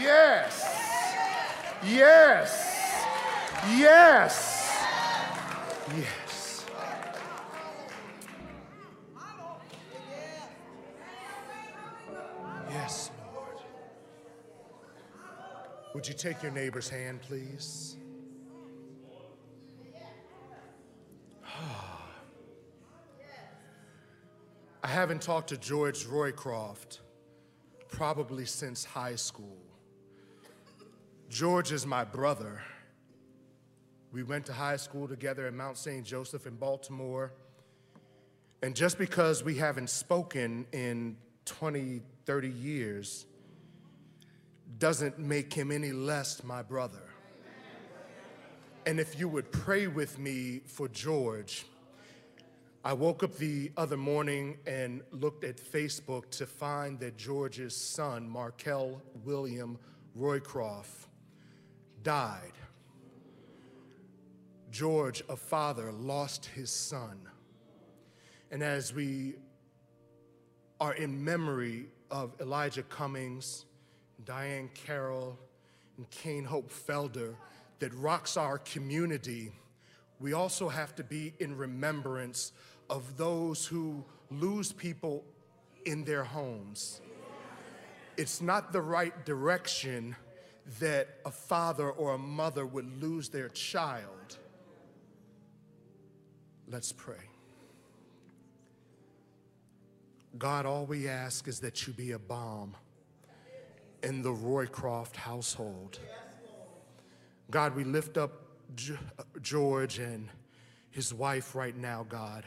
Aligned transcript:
Yes. 0.00 0.62
Yes. 1.84 2.68
Yes. 3.76 4.58
Yes. 5.96 6.66
Yes, 12.70 13.10
Lord. 13.34 13.56
Would 15.94 16.06
you 16.06 16.14
take 16.14 16.42
your 16.44 16.52
neighbor's 16.52 16.88
hand, 16.88 17.20
please? 17.22 17.96
I 24.82 24.86
haven't 24.86 25.22
talked 25.22 25.48
to 25.48 25.56
George 25.56 26.04
Roycroft 26.04 27.00
probably 27.88 28.44
since 28.44 28.84
high 28.84 29.16
school. 29.16 29.67
George 31.28 31.72
is 31.72 31.84
my 31.84 32.04
brother. 32.04 32.62
We 34.12 34.22
went 34.22 34.46
to 34.46 34.54
high 34.54 34.78
school 34.78 35.06
together 35.06 35.46
at 35.46 35.52
Mount 35.52 35.76
St. 35.76 36.02
Joseph 36.04 36.46
in 36.46 36.56
Baltimore. 36.56 37.34
And 38.62 38.74
just 38.74 38.96
because 38.96 39.44
we 39.44 39.56
haven't 39.56 39.90
spoken 39.90 40.66
in 40.72 41.18
20, 41.44 42.00
30 42.24 42.48
years 42.48 43.26
doesn't 44.78 45.18
make 45.18 45.52
him 45.52 45.70
any 45.70 45.92
less 45.92 46.42
my 46.42 46.62
brother. 46.62 47.02
And 48.86 48.98
if 48.98 49.18
you 49.18 49.28
would 49.28 49.52
pray 49.52 49.86
with 49.86 50.18
me 50.18 50.62
for 50.64 50.88
George, 50.88 51.66
I 52.82 52.94
woke 52.94 53.22
up 53.22 53.36
the 53.36 53.70
other 53.76 53.98
morning 53.98 54.56
and 54.66 55.02
looked 55.10 55.44
at 55.44 55.58
Facebook 55.58 56.30
to 56.30 56.46
find 56.46 56.98
that 57.00 57.18
George's 57.18 57.76
son, 57.76 58.26
Markel 58.26 59.02
William 59.24 59.78
Roycroft, 60.18 61.07
died. 62.08 62.52
George, 64.70 65.22
a 65.28 65.36
father, 65.36 65.92
lost 65.92 66.46
his 66.46 66.70
son. 66.70 67.20
And 68.50 68.62
as 68.62 68.94
we 68.94 69.34
are 70.80 70.94
in 70.94 71.22
memory 71.22 71.90
of 72.10 72.32
Elijah 72.40 72.84
Cummings, 72.84 73.66
Diahann 74.24 74.72
Carroll, 74.72 75.38
and 75.98 76.08
Cain 76.08 76.44
Hope 76.44 76.72
Felder 76.72 77.34
that 77.78 77.92
rocks 77.92 78.38
our 78.38 78.56
community, 78.56 79.52
we 80.18 80.32
also 80.32 80.70
have 80.70 80.94
to 80.94 81.04
be 81.04 81.34
in 81.40 81.54
remembrance 81.58 82.52
of 82.88 83.18
those 83.18 83.66
who 83.66 84.02
lose 84.30 84.72
people 84.72 85.26
in 85.84 86.04
their 86.04 86.24
homes. 86.24 87.02
It's 88.16 88.40
not 88.40 88.72
the 88.72 88.80
right 88.80 89.26
direction 89.26 90.16
that 90.80 91.08
a 91.24 91.30
father 91.30 91.90
or 91.90 92.14
a 92.14 92.18
mother 92.18 92.66
would 92.66 93.02
lose 93.02 93.28
their 93.28 93.48
child. 93.48 94.36
Let's 96.68 96.92
pray. 96.92 97.16
God, 100.36 100.66
all 100.66 100.84
we 100.84 101.08
ask 101.08 101.48
is 101.48 101.60
that 101.60 101.86
you 101.86 101.92
be 101.92 102.12
a 102.12 102.18
balm 102.18 102.76
in 104.02 104.22
the 104.22 104.32
Roycroft 104.32 105.16
household. 105.16 105.98
God, 107.50 107.74
we 107.74 107.84
lift 107.84 108.18
up 108.18 108.32
George 109.40 109.98
and 109.98 110.28
his 110.90 111.14
wife 111.14 111.54
right 111.54 111.76
now, 111.76 112.04
God. 112.08 112.44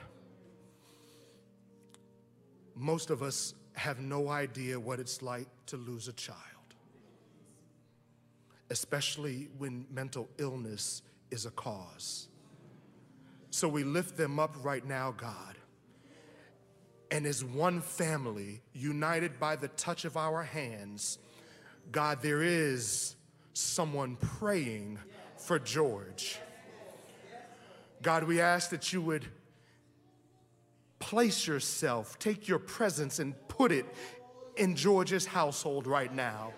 Most 2.75 3.09
of 3.09 3.23
us 3.23 3.55
have 3.73 3.99
no 3.99 4.29
idea 4.29 4.79
what 4.79 4.99
it's 4.99 5.21
like 5.21 5.47
to 5.65 5.77
lose 5.77 6.07
a 6.07 6.13
child, 6.13 6.37
especially 8.71 9.49
when 9.57 9.85
mental 9.91 10.29
illness 10.37 11.03
is 11.29 11.45
a 11.45 11.51
cause. 11.51 12.29
So 13.49 13.67
we 13.67 13.83
lift 13.83 14.15
them 14.15 14.39
up 14.39 14.55
right 14.63 14.83
now, 14.83 15.11
God. 15.11 15.57
And 17.11 17.25
as 17.25 17.43
one 17.43 17.81
family, 17.81 18.61
united 18.73 19.41
by 19.41 19.57
the 19.57 19.67
touch 19.67 20.05
of 20.05 20.15
our 20.15 20.41
hands, 20.41 21.19
God, 21.91 22.21
there 22.21 22.41
is 22.41 23.17
someone 23.51 24.15
praying 24.15 24.97
for 25.35 25.59
George. 25.59 26.39
God, 28.01 28.23
we 28.23 28.39
ask 28.39 28.69
that 28.69 28.93
you 28.93 29.01
would 29.01 29.25
place 30.99 31.45
yourself, 31.45 32.17
take 32.19 32.47
your 32.47 32.59
presence, 32.59 33.19
and 33.19 33.35
put 33.49 33.73
it 33.73 33.85
in 34.55 34.77
George's 34.77 35.25
household 35.25 35.87
right 35.87 36.13
now. 36.13 36.53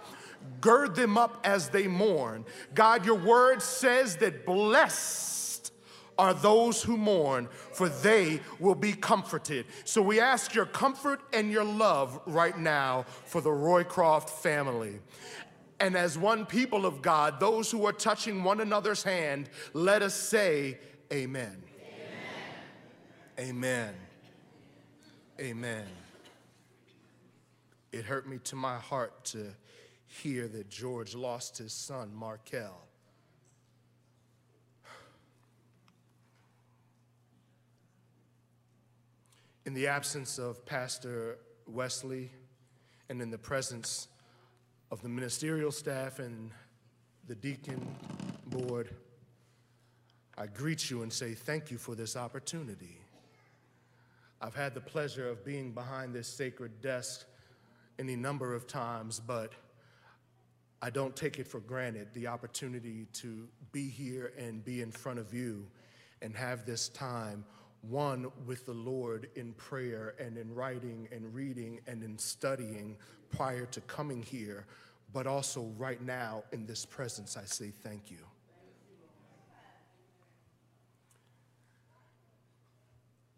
Gird 0.61 0.95
them 0.95 1.17
up 1.17 1.41
as 1.43 1.69
they 1.69 1.87
mourn. 1.87 2.45
God, 2.73 3.05
your 3.05 3.15
word 3.15 3.61
says 3.61 4.17
that 4.17 4.45
blessed 4.45 5.71
are 6.17 6.33
those 6.33 6.83
who 6.83 6.97
mourn, 6.97 7.47
for 7.71 7.89
they 7.89 8.39
will 8.59 8.75
be 8.75 8.93
comforted. 8.93 9.65
So 9.83 10.01
we 10.01 10.19
ask 10.19 10.53
your 10.53 10.65
comfort 10.65 11.21
and 11.33 11.51
your 11.51 11.63
love 11.63 12.19
right 12.25 12.57
now 12.57 13.05
for 13.25 13.41
the 13.41 13.49
Roycroft 13.49 14.29
family. 14.29 14.99
And 15.79 15.97
as 15.97 16.17
one 16.17 16.45
people 16.45 16.85
of 16.85 17.01
God, 17.01 17.39
those 17.39 17.69
who 17.71 17.85
are 17.85 17.91
touching 17.91 18.43
one 18.43 18.61
another's 18.61 19.03
hand, 19.03 19.49
let 19.73 20.01
us 20.01 20.13
say, 20.13 20.77
Amen. 21.11 21.61
Amen. 23.39 23.93
Amen. 25.39 25.85
It 27.91 28.05
hurt 28.05 28.27
me 28.27 28.39
to 28.45 28.55
my 28.55 28.77
heart 28.77 29.25
to 29.25 29.53
hear 30.21 30.47
that 30.47 30.69
George 30.69 31.15
lost 31.15 31.57
his 31.57 31.73
son, 31.73 32.11
Markel. 32.13 32.79
In 39.65 39.73
the 39.73 39.87
absence 39.87 40.37
of 40.37 40.63
Pastor 40.65 41.39
Wesley 41.65 42.29
and 43.09 43.21
in 43.21 43.31
the 43.31 43.37
presence 43.37 44.07
of 44.91 45.01
the 45.01 45.09
ministerial 45.09 45.71
staff 45.71 46.19
and 46.19 46.51
the 47.27 47.35
deacon 47.35 47.83
board, 48.47 48.89
I 50.37 50.45
greet 50.45 50.91
you 50.91 51.01
and 51.01 51.11
say 51.11 51.33
thank 51.33 51.71
you 51.71 51.77
for 51.77 51.95
this 51.95 52.15
opportunity. 52.15 52.99
I've 54.41 54.55
had 54.55 54.75
the 54.75 54.81
pleasure 54.81 55.27
of 55.27 55.43
being 55.43 55.71
behind 55.71 56.13
this 56.13 56.27
sacred 56.27 56.81
desk 56.81 57.25
any 57.97 58.15
number 58.15 58.53
of 58.53 58.67
times, 58.67 59.19
but 59.19 59.53
I 60.83 60.89
don't 60.89 61.15
take 61.15 61.39
it 61.39 61.47
for 61.47 61.61
granted 61.61 62.09
the 62.13 62.27
opportunity 62.27 63.07
to 63.13 63.47
be 63.71 63.87
here 63.87 64.33
and 64.37 64.65
be 64.65 64.81
in 64.81 64.91
front 64.91 65.17
of 65.17 65.33
you 65.33 65.65
and 66.21 66.35
have 66.35 66.65
this 66.65 66.89
time, 66.89 67.45
one 67.83 68.29
with 68.45 68.65
the 68.65 68.73
Lord 68.73 69.29
in 69.35 69.53
prayer 69.53 70.13
and 70.19 70.37
in 70.37 70.53
writing 70.53 71.07
and 71.09 71.33
reading 71.33 71.79
and 71.87 72.03
in 72.03 72.17
studying 72.17 72.97
prior 73.31 73.65
to 73.67 73.79
coming 73.79 74.21
here, 74.21 74.65
but 75.13 75.25
also 75.25 75.71
right 75.77 76.01
now 76.01 76.43
in 76.51 76.65
this 76.65 76.85
presence, 76.85 77.37
I 77.37 77.45
say 77.45 77.69
thank 77.69 78.11
you. 78.11 78.17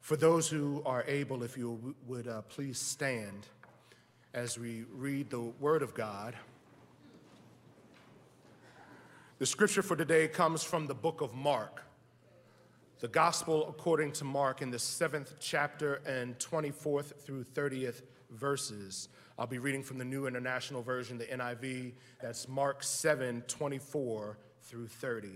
For 0.01 0.15
those 0.15 0.49
who 0.49 0.81
are 0.83 1.03
able, 1.07 1.43
if 1.43 1.55
you 1.59 1.93
would 2.07 2.27
uh, 2.27 2.41
please 2.49 2.79
stand 2.79 3.45
as 4.33 4.57
we 4.57 4.85
read 4.91 5.29
the 5.29 5.41
Word 5.59 5.83
of 5.83 5.93
God. 5.93 6.33
The 9.37 9.45
scripture 9.45 9.81
for 9.81 9.97
today 9.97 10.29
comes 10.29 10.63
from 10.63 10.87
the 10.87 10.95
book 10.95 11.19
of 11.19 11.33
Mark, 11.33 11.83
the 13.01 13.09
Gospel 13.09 13.67
according 13.67 14.13
to 14.13 14.23
Mark 14.23 14.61
in 14.61 14.71
the 14.71 14.79
seventh 14.79 15.33
chapter 15.41 15.95
and 16.05 16.39
24th 16.39 17.19
through 17.19 17.43
30th 17.43 18.03
verses. 18.29 19.09
I'll 19.37 19.45
be 19.45 19.59
reading 19.59 19.83
from 19.83 19.97
the 19.97 20.05
New 20.05 20.25
International 20.25 20.81
Version, 20.81 21.17
the 21.17 21.25
NIV. 21.25 21.95
That's 22.21 22.47
Mark 22.47 22.81
7 22.81 23.43
24 23.45 24.37
through 24.61 24.87
30. 24.87 25.27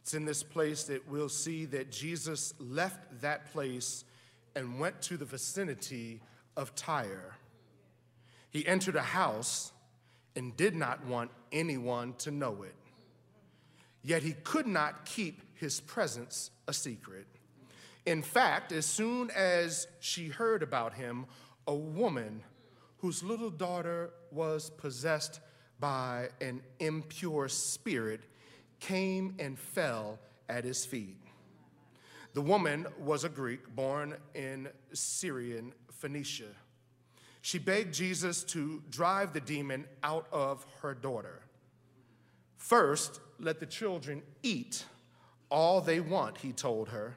It's 0.00 0.14
in 0.14 0.24
this 0.24 0.42
place 0.42 0.84
that 0.84 1.06
we'll 1.10 1.28
see 1.28 1.66
that 1.66 1.92
Jesus 1.92 2.54
left 2.58 3.20
that 3.20 3.52
place 3.52 4.06
and 4.54 4.80
went 4.80 5.02
to 5.02 5.18
the 5.18 5.26
vicinity 5.26 6.22
of 6.56 6.74
Tyre. 6.74 7.36
He 8.48 8.66
entered 8.66 8.96
a 8.96 9.02
house 9.02 9.72
and 10.36 10.56
did 10.56 10.74
not 10.74 11.04
want 11.04 11.30
anyone 11.56 12.14
to 12.18 12.30
know 12.30 12.62
it. 12.62 12.74
Yet 14.02 14.22
he 14.22 14.32
could 14.44 14.66
not 14.66 15.04
keep 15.04 15.42
his 15.54 15.80
presence 15.80 16.50
a 16.68 16.72
secret. 16.72 17.26
In 18.04 18.22
fact, 18.22 18.70
as 18.70 18.86
soon 18.86 19.30
as 19.30 19.88
she 19.98 20.28
heard 20.28 20.62
about 20.62 20.94
him, 20.94 21.26
a 21.66 21.74
woman 21.74 22.42
whose 22.98 23.22
little 23.22 23.50
daughter 23.50 24.10
was 24.30 24.70
possessed 24.70 25.40
by 25.80 26.28
an 26.40 26.62
impure 26.78 27.48
spirit 27.48 28.20
came 28.78 29.34
and 29.38 29.58
fell 29.58 30.18
at 30.48 30.64
his 30.64 30.86
feet. 30.86 31.18
The 32.34 32.42
woman 32.42 32.86
was 32.98 33.24
a 33.24 33.28
Greek 33.28 33.74
born 33.74 34.14
in 34.34 34.68
Syrian 34.92 35.72
Phoenicia. 35.90 36.54
She 37.40 37.58
begged 37.58 37.94
Jesus 37.94 38.44
to 38.44 38.82
drive 38.90 39.32
the 39.32 39.40
demon 39.40 39.86
out 40.02 40.26
of 40.32 40.66
her 40.82 40.94
daughter. 40.94 41.40
First, 42.56 43.20
let 43.38 43.60
the 43.60 43.66
children 43.66 44.22
eat 44.42 44.84
all 45.50 45.80
they 45.80 46.00
want, 46.00 46.38
he 46.38 46.52
told 46.52 46.88
her, 46.88 47.16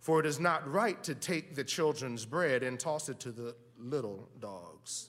for 0.00 0.20
it 0.20 0.26
is 0.26 0.40
not 0.40 0.70
right 0.70 1.02
to 1.04 1.14
take 1.14 1.54
the 1.54 1.64
children's 1.64 2.24
bread 2.24 2.62
and 2.62 2.78
toss 2.78 3.08
it 3.08 3.20
to 3.20 3.32
the 3.32 3.54
little 3.78 4.28
dogs. 4.40 5.08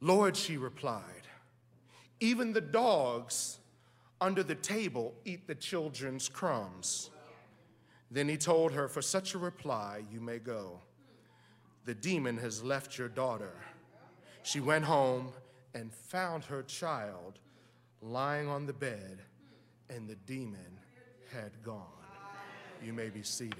Lord, 0.00 0.36
she 0.36 0.56
replied, 0.56 1.28
even 2.20 2.52
the 2.52 2.60
dogs 2.60 3.58
under 4.20 4.42
the 4.42 4.54
table 4.54 5.14
eat 5.24 5.46
the 5.46 5.54
children's 5.54 6.28
crumbs. 6.28 7.10
Then 8.10 8.28
he 8.28 8.36
told 8.36 8.72
her, 8.72 8.88
For 8.88 9.02
such 9.02 9.34
a 9.34 9.38
reply, 9.38 10.02
you 10.10 10.20
may 10.20 10.38
go. 10.38 10.80
The 11.84 11.94
demon 11.94 12.38
has 12.38 12.62
left 12.62 12.96
your 12.96 13.08
daughter. 13.08 13.52
She 14.42 14.60
went 14.60 14.84
home 14.84 15.32
and 15.74 15.92
found 15.92 16.44
her 16.44 16.62
child 16.62 17.40
lying 18.04 18.48
on 18.48 18.66
the 18.66 18.72
bed, 18.72 19.18
and 19.88 20.06
the 20.06 20.14
demon 20.26 20.78
had 21.32 21.50
gone. 21.62 21.80
You 22.84 22.92
may 22.92 23.08
be 23.08 23.22
seated. 23.22 23.56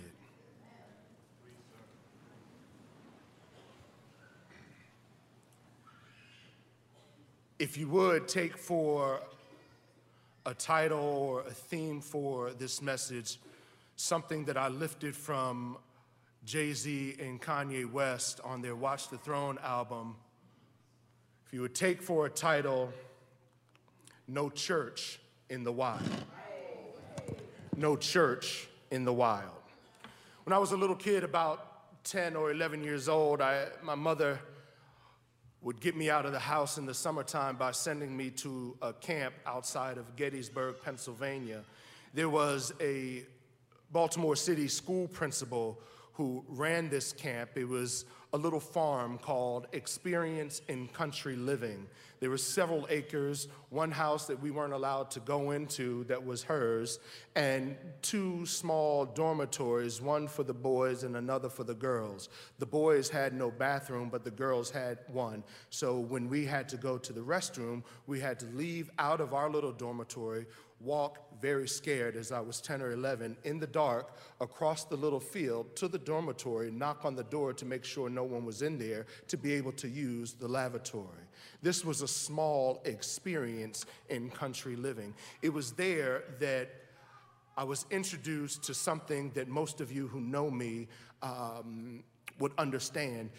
If 7.58 7.78
you 7.78 7.88
would 7.88 8.28
take 8.28 8.58
for 8.58 9.20
a 10.44 10.52
title 10.52 11.00
or 11.00 11.40
a 11.40 11.50
theme 11.50 12.02
for 12.02 12.50
this 12.50 12.82
message, 12.82 13.38
something 13.96 14.44
that 14.44 14.58
I 14.58 14.68
lifted 14.68 15.16
from 15.16 15.78
Jay 16.44 16.74
Z 16.74 17.16
and 17.18 17.40
Kanye 17.40 17.90
West 17.90 18.40
on 18.44 18.60
their 18.60 18.76
Watch 18.76 19.08
the 19.08 19.16
Throne 19.16 19.58
album. 19.62 20.16
If 21.46 21.54
you 21.54 21.62
would 21.62 21.74
take 21.74 22.02
for 22.02 22.26
a 22.26 22.30
title, 22.30 22.92
No 24.26 24.48
Church 24.50 25.20
in 25.50 25.64
the 25.64 25.72
Wild. 25.72 26.02
No 27.76 27.96
Church 27.96 28.68
in 28.90 29.04
the 29.04 29.12
Wild. 29.12 29.50
When 30.44 30.52
I 30.52 30.58
was 30.58 30.72
a 30.72 30.76
little 30.76 30.96
kid, 30.96 31.24
about 31.24 32.04
10 32.04 32.36
or 32.36 32.50
11 32.50 32.82
years 32.82 33.08
old, 33.08 33.40
I, 33.40 33.66
my 33.82 33.94
mother 33.94 34.38
would 35.62 35.80
get 35.80 35.96
me 35.96 36.10
out 36.10 36.26
of 36.26 36.32
the 36.32 36.38
house 36.38 36.76
in 36.76 36.84
the 36.84 36.92
summertime 36.92 37.56
by 37.56 37.70
sending 37.70 38.14
me 38.14 38.30
to 38.30 38.76
a 38.82 38.92
camp 38.92 39.34
outside 39.46 39.96
of 39.96 40.14
Gettysburg, 40.14 40.76
Pennsylvania. 40.84 41.64
There 42.12 42.28
was 42.28 42.74
a 42.80 43.24
Baltimore 43.90 44.36
City 44.36 44.68
school 44.68 45.08
principal 45.08 45.80
who 46.14 46.44
ran 46.48 46.88
this 46.88 47.12
camp. 47.12 47.50
It 47.56 47.68
was 47.68 48.04
a 48.32 48.38
little 48.38 48.60
farm 48.60 49.18
called 49.18 49.68
Experience 49.72 50.60
in 50.68 50.88
Country 50.88 51.36
Living. 51.36 51.86
There 52.18 52.30
were 52.30 52.38
several 52.38 52.86
acres, 52.88 53.48
one 53.70 53.90
house 53.90 54.26
that 54.26 54.40
we 54.40 54.50
weren't 54.50 54.72
allowed 54.72 55.10
to 55.12 55.20
go 55.20 55.50
into 55.50 56.04
that 56.04 56.24
was 56.24 56.42
hers, 56.42 56.98
and 57.36 57.76
two 58.02 58.46
small 58.46 59.04
dormitories, 59.04 60.00
one 60.00 60.26
for 60.26 60.42
the 60.42 60.54
boys 60.54 61.04
and 61.04 61.16
another 61.16 61.48
for 61.48 61.64
the 61.64 61.74
girls. 61.74 62.28
The 62.58 62.66
boys 62.66 63.08
had 63.08 63.34
no 63.34 63.50
bathroom, 63.50 64.08
but 64.08 64.24
the 64.24 64.30
girls 64.30 64.70
had 64.70 64.98
one. 65.08 65.44
So 65.70 65.98
when 65.98 66.28
we 66.28 66.44
had 66.44 66.68
to 66.70 66.76
go 66.76 66.96
to 66.98 67.12
the 67.12 67.20
restroom, 67.20 67.82
we 68.06 68.20
had 68.20 68.40
to 68.40 68.46
leave 68.46 68.90
out 68.98 69.20
of 69.20 69.34
our 69.34 69.50
little 69.50 69.72
dormitory, 69.72 70.46
walk 70.80 71.40
very 71.40 71.68
scared 71.68 72.16
as 72.16 72.32
I 72.32 72.40
was 72.40 72.60
10 72.60 72.82
or 72.82 72.92
11 72.92 73.36
in 73.44 73.58
the 73.58 73.66
dark 73.66 74.16
across 74.40 74.84
the 74.84 74.96
little 74.96 75.20
field 75.20 75.74
to 75.76 75.88
the 75.88 75.98
dormitory, 75.98 76.70
knock 76.70 77.04
on 77.04 77.14
the 77.14 77.24
door 77.24 77.52
to 77.54 77.64
make 77.64 77.84
sure 77.84 78.08
no 78.08 78.24
one 78.24 78.44
was 78.44 78.62
in 78.62 78.78
there 78.78 79.06
to 79.28 79.36
be 79.36 79.52
able 79.52 79.72
to 79.72 79.88
use 79.88 80.34
the 80.34 80.48
lavatory. 80.48 81.24
This 81.62 81.84
was 81.84 82.02
a 82.02 82.08
small 82.08 82.82
experience 82.84 83.86
in 84.08 84.30
country 84.30 84.76
living. 84.76 85.14
It 85.42 85.52
was 85.52 85.72
there 85.72 86.24
that 86.40 86.70
I 87.56 87.64
was 87.64 87.86
introduced 87.90 88.64
to 88.64 88.74
something 88.74 89.30
that 89.34 89.48
most 89.48 89.80
of 89.80 89.92
you 89.92 90.08
who 90.08 90.20
know 90.20 90.50
me 90.50 90.88
um, 91.22 92.02
would 92.38 92.52
understand. 92.58 93.30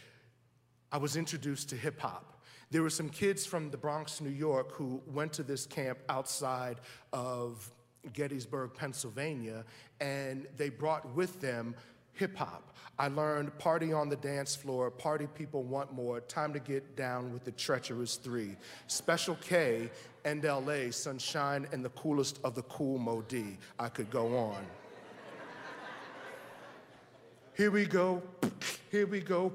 I 0.92 0.98
was 0.98 1.18
introduced 1.18 1.70
to 1.70 1.76
hip 1.76 2.00
hop. 2.00 2.35
There 2.72 2.82
were 2.82 2.90
some 2.90 3.10
kids 3.10 3.46
from 3.46 3.70
the 3.70 3.78
Bronx, 3.78 4.22
New 4.22 4.30
York, 4.30 4.72
who 4.72 5.02
went 5.08 5.34
to 5.34 5.44
this 5.44 5.66
camp 5.66 6.00
outside 6.10 6.78
of 7.14 7.72
Gettysburg, 8.14 8.72
Pennsylvania, 8.74 9.64
and 10.00 10.48
they 10.58 10.70
brought 10.70 11.16
with 11.16 11.42
them 11.42 11.76
hip 12.14 12.36
hop. 12.38 12.76
I 12.98 13.10
learned 13.10 13.58
party 13.58 13.92
on 13.92 14.08
the 14.08 14.16
dance 14.16 14.56
floor, 14.56 14.90
party 14.90 15.28
people 15.28 15.64
want 15.64 15.94
more, 15.94 16.22
time 16.22 16.54
to 16.54 16.60
get 16.60 16.96
down 16.96 17.34
with 17.34 17.44
the 17.44 17.52
treacherous 17.52 18.16
three. 18.16 18.56
Special 18.88 19.36
K, 19.42 19.90
NLA, 20.24 20.94
Sunshine, 20.94 21.68
and 21.74 21.84
the 21.84 21.90
coolest 21.90 22.40
of 22.44 22.56
the 22.56 22.64
cool 22.64 22.98
Mo 22.98 23.24
I 23.78 23.90
could 23.90 24.10
go 24.10 24.38
on. 24.38 24.60
Here 27.58 27.72
we 27.72 27.86
go, 27.86 28.22
here 28.92 29.08
we 29.08 29.22
go, 29.22 29.54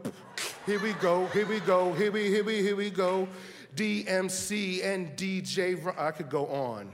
here 0.66 0.78
we 0.78 0.92
go, 0.94 1.26
here 1.26 1.46
we 1.46 1.60
go, 1.60 1.92
here 1.94 2.12
we, 2.12 2.28
here 2.28 2.44
we, 2.44 2.62
here 2.62 2.76
we 2.76 2.90
go. 2.90 3.28
DMC 3.76 4.84
and 4.84 5.16
DJ, 5.16 5.98
I 5.98 6.10
could 6.10 6.28
go 6.28 6.46
on. 6.46 6.92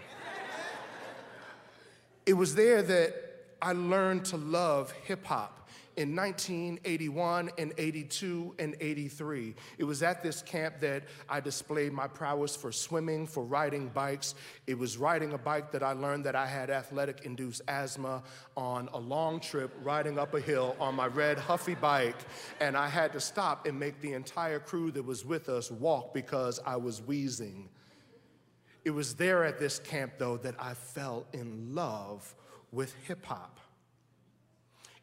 It 2.25 2.35
was 2.35 2.55
there 2.55 2.83
that 2.83 3.15
I 3.61 3.73
learned 3.73 4.25
to 4.27 4.37
love 4.37 4.93
hip 5.05 5.25
hop 5.25 5.56
in 5.97 6.15
1981 6.15 7.51
and 7.57 7.73
82 7.79 8.55
and 8.59 8.77
83. 8.81 9.55
It 9.79 9.85
was 9.85 10.03
at 10.03 10.23
this 10.23 10.43
camp 10.43 10.81
that 10.81 11.05
I 11.29 11.41
displayed 11.41 11.93
my 11.93 12.07
prowess 12.07 12.55
for 12.55 12.71
swimming, 12.71 13.27
for 13.27 13.43
riding 13.45 13.89
bikes. 13.89 14.35
It 14.67 14.79
was 14.79 14.99
riding 14.99 15.33
a 15.33 15.39
bike 15.39 15.73
that 15.73 15.83
I 15.83 15.93
learned 15.93 16.25
that 16.25 16.37
I 16.37 16.47
had 16.47 16.69
athletic 16.69 17.25
induced 17.25 17.63
asthma 17.67 18.23
on 18.57 18.91
a 18.93 18.99
long 18.99 19.41
trip 19.41 19.75
riding 19.83 20.19
up 20.19 20.35
a 20.35 20.41
hill 20.41 20.77
on 20.79 20.95
my 20.95 21.07
red 21.07 21.39
Huffy 21.39 21.75
bike. 21.75 22.17
And 22.61 22.77
I 22.77 22.89
had 22.89 23.13
to 23.15 23.21
stop 23.21 23.67
and 23.67 23.79
make 23.79 24.01
the 24.03 24.13
entire 24.13 24.59
crew 24.59 24.91
that 24.93 25.05
was 25.05 25.25
with 25.25 25.49
us 25.49 25.71
walk 25.71 26.13
because 26.13 26.61
I 26.67 26.77
was 26.77 27.01
wheezing. 27.01 27.71
It 28.85 28.91
was 28.91 29.15
there 29.15 29.45
at 29.45 29.59
this 29.59 29.79
camp, 29.79 30.13
though, 30.19 30.37
that 30.37 30.55
I 30.61 30.75
fell 30.75 31.27
in 31.33 31.75
love 31.75 32.35
with 32.71 32.95
hip 33.07 33.25
hop. 33.25 33.59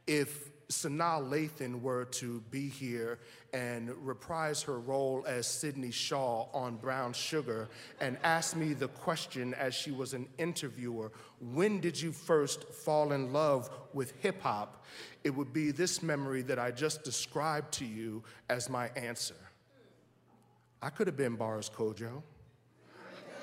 If 0.06 0.53
Sanaa 0.74 1.22
Lathan 1.22 1.82
were 1.82 2.06
to 2.06 2.42
be 2.50 2.68
here 2.68 3.20
and 3.54 3.90
reprise 4.06 4.64
her 4.64 4.80
role 4.80 5.24
as 5.28 5.46
Sidney 5.46 5.92
Shaw 5.92 6.48
on 6.54 6.78
Brown 6.78 7.14
Sugar 7.14 7.70
and 8.02 8.18
ask 8.24 8.56
me 8.56 8.74
the 8.74 8.88
question 8.88 9.54
as 9.54 9.76
she 9.76 9.92
was 9.92 10.14
an 10.14 10.28
interviewer, 10.38 11.12
when 11.40 11.80
did 11.80 12.02
you 12.02 12.12
first 12.12 12.64
fall 12.74 13.12
in 13.12 13.32
love 13.32 13.70
with 13.94 14.14
hip 14.20 14.42
hop? 14.42 14.84
It 15.24 15.30
would 15.30 15.54
be 15.54 15.72
this 15.72 16.02
memory 16.02 16.42
that 16.44 16.58
I 16.58 16.72
just 16.72 17.04
described 17.04 17.72
to 17.74 17.86
you 17.86 18.24
as 18.50 18.70
my 18.70 18.90
answer. 18.96 19.36
I 20.82 20.90
could 20.90 21.08
have 21.08 21.18
been 21.18 21.36
Bars 21.36 21.70
Kojo. 21.70 22.24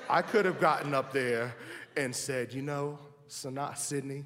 I 0.09 0.21
could 0.21 0.43
have 0.43 0.59
gotten 0.59 0.93
up 0.93 1.13
there 1.13 1.55
and 1.95 2.13
said, 2.13 2.53
you 2.53 2.61
know, 2.61 2.99
Sanaa, 3.29 3.77
Sidney, 3.77 4.25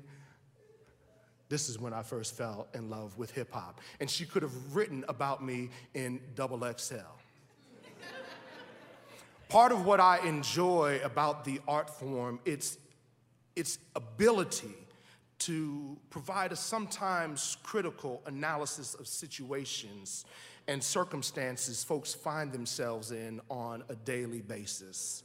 this 1.49 1.69
is 1.69 1.79
when 1.79 1.93
I 1.93 2.01
first 2.01 2.35
fell 2.35 2.67
in 2.73 2.89
love 2.89 3.17
with 3.17 3.31
hip 3.31 3.51
hop. 3.51 3.79
And 3.99 4.09
she 4.09 4.25
could 4.25 4.41
have 4.41 4.75
written 4.75 5.05
about 5.07 5.43
me 5.43 5.69
in 5.93 6.19
double 6.35 6.61
XL. 6.77 6.95
Part 9.47 9.71
of 9.71 9.85
what 9.85 9.99
I 9.99 10.19
enjoy 10.25 10.99
about 11.03 11.45
the 11.45 11.61
art 11.67 11.89
form, 11.89 12.39
it's 12.45 12.77
its 13.55 13.77
ability 13.95 14.73
to 15.37 15.97
provide 16.09 16.51
a 16.51 16.55
sometimes 16.55 17.57
critical 17.61 18.21
analysis 18.25 18.95
of 18.95 19.07
situations 19.07 20.25
and 20.67 20.83
circumstances 20.83 21.83
folks 21.83 22.13
find 22.13 22.51
themselves 22.51 23.11
in 23.11 23.39
on 23.49 23.83
a 23.89 23.95
daily 23.95 24.41
basis. 24.41 25.23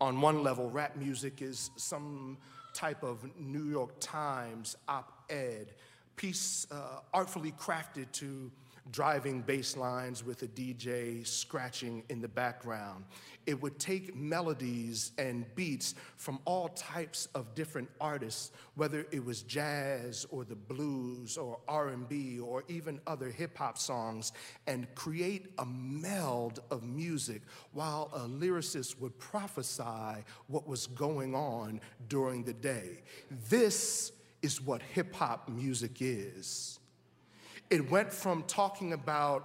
On 0.00 0.20
one 0.20 0.42
level, 0.42 0.70
rap 0.70 0.96
music 0.96 1.40
is 1.40 1.70
some 1.76 2.36
type 2.74 3.02
of 3.02 3.24
New 3.38 3.64
York 3.64 3.92
Times 4.00 4.76
op 4.86 5.15
ed, 5.30 5.72
piece 6.16 6.66
uh, 6.70 7.00
artfully 7.12 7.52
crafted 7.52 8.10
to 8.12 8.50
driving 8.92 9.40
bass 9.40 9.76
lines 9.76 10.24
with 10.24 10.42
a 10.42 10.46
DJ 10.46 11.26
scratching 11.26 12.04
in 12.08 12.20
the 12.20 12.28
background. 12.28 13.04
It 13.44 13.60
would 13.60 13.78
take 13.78 14.14
melodies 14.14 15.12
and 15.18 15.44
beats 15.54 15.94
from 16.16 16.38
all 16.44 16.68
types 16.68 17.28
of 17.34 17.54
different 17.54 17.88
artists, 18.00 18.52
whether 18.74 19.06
it 19.10 19.24
was 19.24 19.42
jazz 19.42 20.26
or 20.30 20.44
the 20.44 20.54
blues 20.54 21.36
or 21.36 21.58
R&B 21.68 22.38
or 22.40 22.64
even 22.68 23.00
other 23.06 23.28
hip 23.28 23.56
hop 23.58 23.78
songs, 23.78 24.32
and 24.66 24.92
create 24.94 25.46
a 25.58 25.66
meld 25.66 26.60
of 26.70 26.84
music 26.84 27.42
while 27.72 28.10
a 28.14 28.20
lyricist 28.20 29.00
would 29.00 29.18
prophesy 29.18 30.24
what 30.46 30.66
was 30.66 30.86
going 30.88 31.34
on 31.34 31.80
during 32.08 32.44
the 32.44 32.54
day. 32.54 33.02
This 33.48 34.12
is 34.46 34.62
what 34.62 34.80
hip 34.80 35.14
hop 35.14 35.48
music 35.48 35.96
is. 36.00 36.78
It 37.68 37.90
went 37.90 38.12
from 38.12 38.44
talking 38.44 38.92
about 38.92 39.42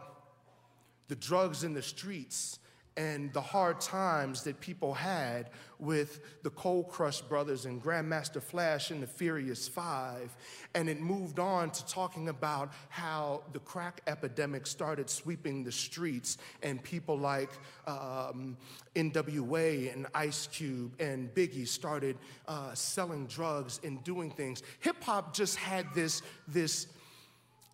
the 1.07 1.15
drugs 1.15 1.63
in 1.63 1.73
the 1.73 1.81
streets, 1.81 2.59
and 2.97 3.31
the 3.31 3.41
hard 3.41 3.79
times 3.79 4.43
that 4.43 4.59
people 4.59 4.93
had 4.93 5.49
with 5.79 6.19
the 6.43 6.49
Cold 6.49 6.89
Crush 6.89 7.21
Brothers 7.21 7.65
and 7.65 7.81
Grandmaster 7.81 8.41
Flash 8.41 8.91
and 8.91 9.01
the 9.01 9.07
Furious 9.07 9.67
Five. 9.67 10.35
And 10.75 10.89
it 10.89 10.99
moved 10.99 11.39
on 11.39 11.71
to 11.71 11.85
talking 11.87 12.27
about 12.27 12.73
how 12.89 13.43
the 13.53 13.59
crack 13.59 14.01
epidemic 14.07 14.67
started 14.67 15.09
sweeping 15.09 15.63
the 15.63 15.71
streets, 15.71 16.37
and 16.63 16.83
people 16.83 17.17
like 17.17 17.51
um, 17.87 18.57
NWA 18.95 19.93
and 19.93 20.07
Ice 20.13 20.47
Cube 20.47 20.93
and 20.99 21.33
Biggie 21.33 21.67
started 21.67 22.17
uh, 22.47 22.73
selling 22.73 23.25
drugs 23.27 23.79
and 23.83 24.03
doing 24.03 24.31
things. 24.31 24.63
Hip 24.81 25.01
hop 25.01 25.33
just 25.33 25.55
had 25.55 25.85
this, 25.95 26.21
this 26.47 26.87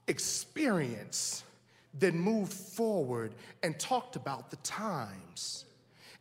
experience 0.07 1.43
that 2.00 2.13
moved 2.13 2.53
forward 2.53 3.34
and 3.63 3.79
talked 3.79 4.15
about 4.15 4.51
the 4.51 4.58
times. 4.58 5.65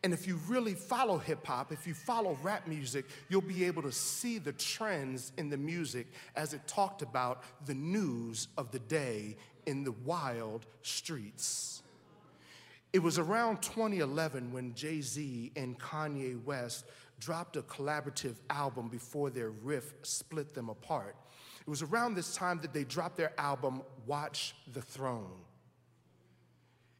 And 0.02 0.12
if 0.12 0.26
you 0.26 0.38
really 0.46 0.74
follow 0.74 1.18
hip 1.18 1.44
hop, 1.46 1.72
if 1.72 1.86
you 1.86 1.94
follow 1.94 2.38
rap 2.42 2.66
music, 2.66 3.06
you'll 3.28 3.40
be 3.40 3.64
able 3.64 3.82
to 3.82 3.92
see 3.92 4.38
the 4.38 4.52
trends 4.52 5.32
in 5.36 5.48
the 5.48 5.56
music 5.56 6.06
as 6.36 6.54
it 6.54 6.66
talked 6.66 7.02
about 7.02 7.42
the 7.66 7.74
news 7.74 8.48
of 8.56 8.70
the 8.70 8.78
day 8.78 9.36
in 9.66 9.84
the 9.84 9.92
wild 10.04 10.66
streets. 10.82 11.82
It 12.92 13.00
was 13.00 13.18
around 13.18 13.62
2011 13.62 14.52
when 14.52 14.74
Jay 14.74 15.00
Z 15.00 15.52
and 15.56 15.78
Kanye 15.78 16.42
West 16.44 16.86
dropped 17.18 17.56
a 17.56 17.62
collaborative 17.62 18.36
album 18.48 18.88
before 18.88 19.30
their 19.30 19.50
riff 19.50 19.94
split 20.02 20.54
them 20.54 20.68
apart. 20.68 21.16
It 21.60 21.68
was 21.68 21.82
around 21.82 22.14
this 22.14 22.36
time 22.36 22.60
that 22.62 22.72
they 22.72 22.84
dropped 22.84 23.16
their 23.16 23.32
album, 23.38 23.82
Watch 24.06 24.54
the 24.72 24.82
Throne. 24.82 25.40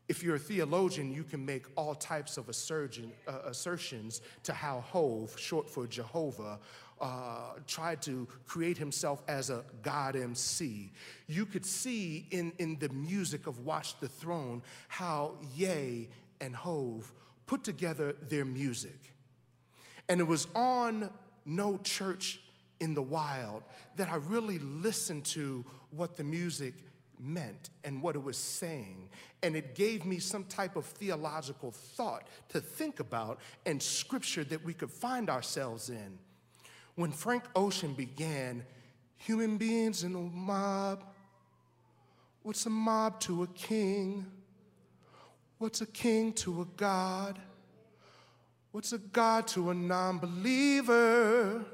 If 0.08 0.22
you're 0.22 0.36
a 0.36 0.40
theologian, 0.40 1.12
you 1.12 1.24
can 1.24 1.44
make 1.44 1.66
all 1.76 1.94
types 1.94 2.36
of 2.36 2.48
assertion, 2.48 3.12
uh, 3.26 3.40
assertions 3.46 4.20
to 4.44 4.52
how 4.52 4.80
Hove, 4.80 5.38
short 5.38 5.68
for 5.68 5.86
Jehovah, 5.86 6.60
uh, 7.00 7.54
tried 7.66 8.00
to 8.02 8.26
create 8.46 8.78
himself 8.78 9.22
as 9.28 9.50
a 9.50 9.64
God 9.82 10.16
MC. 10.16 10.92
You 11.26 11.44
could 11.44 11.66
see 11.66 12.26
in, 12.30 12.52
in 12.58 12.78
the 12.78 12.88
music 12.88 13.46
of 13.46 13.66
Watch 13.66 13.98
the 14.00 14.08
Throne 14.08 14.62
how 14.88 15.34
Ye 15.54 16.08
and 16.40 16.54
Hove 16.54 17.12
put 17.46 17.64
together 17.64 18.14
their 18.28 18.44
music. 18.44 19.12
And 20.08 20.20
it 20.20 20.26
was 20.26 20.46
on 20.54 21.10
No 21.44 21.78
Church 21.78 22.40
in 22.80 22.94
the 22.94 23.02
Wild 23.02 23.62
that 23.96 24.08
I 24.08 24.16
really 24.16 24.58
listened 24.58 25.24
to 25.26 25.64
what 25.90 26.16
the 26.16 26.24
music 26.24 26.74
meant 27.20 27.70
and 27.84 28.02
what 28.02 28.14
it 28.16 28.22
was 28.22 28.36
saying. 28.36 29.08
And 29.42 29.56
it 29.56 29.74
gave 29.74 30.04
me 30.04 30.18
some 30.18 30.44
type 30.44 30.76
of 30.76 30.84
theological 30.84 31.70
thought 31.70 32.26
to 32.50 32.60
think 32.60 33.00
about 33.00 33.40
and 33.64 33.82
scripture 33.82 34.44
that 34.44 34.64
we 34.64 34.74
could 34.74 34.90
find 34.90 35.30
ourselves 35.30 35.90
in. 35.90 36.18
When 36.94 37.12
Frank 37.12 37.44
Ocean 37.54 37.92
began, 37.92 38.64
human 39.16 39.58
beings 39.58 40.04
in 40.04 40.14
a 40.14 40.18
mob, 40.18 41.04
what's 42.42 42.64
a 42.66 42.70
mob 42.70 43.20
to 43.20 43.42
a 43.42 43.46
king? 43.48 44.26
What's 45.58 45.80
a 45.80 45.86
king 45.86 46.32
to 46.34 46.62
a 46.62 46.64
God? 46.76 47.38
What's 48.72 48.92
a 48.92 48.98
God 48.98 49.46
to 49.48 49.70
a 49.70 49.74
non 49.74 50.18
believer 50.18 51.64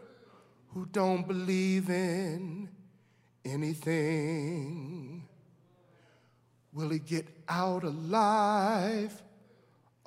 who 0.68 0.86
don't 0.86 1.26
believe 1.26 1.90
in 1.90 2.68
anything? 3.44 5.28
Will 6.72 6.88
he 6.88 6.98
get 6.98 7.26
out 7.48 7.84
alive? 7.84 9.22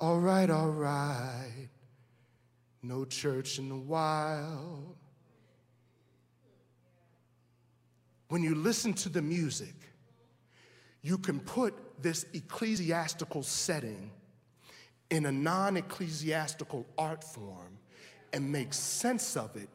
All 0.00 0.18
right, 0.18 0.50
all 0.50 0.70
right. 0.70 1.68
No 2.82 3.04
church 3.04 3.58
in 3.58 3.68
the 3.68 3.76
wild. 3.76 4.96
When 8.28 8.42
you 8.42 8.54
listen 8.54 8.92
to 8.94 9.08
the 9.08 9.22
music, 9.22 9.74
you 11.02 11.18
can 11.18 11.38
put 11.38 12.02
this 12.02 12.26
ecclesiastical 12.34 13.42
setting 13.44 14.10
in 15.10 15.26
a 15.26 15.32
non 15.32 15.76
ecclesiastical 15.76 16.84
art 16.98 17.22
form 17.22 17.78
and 18.32 18.50
make 18.50 18.74
sense 18.74 19.36
of 19.36 19.56
it 19.56 19.68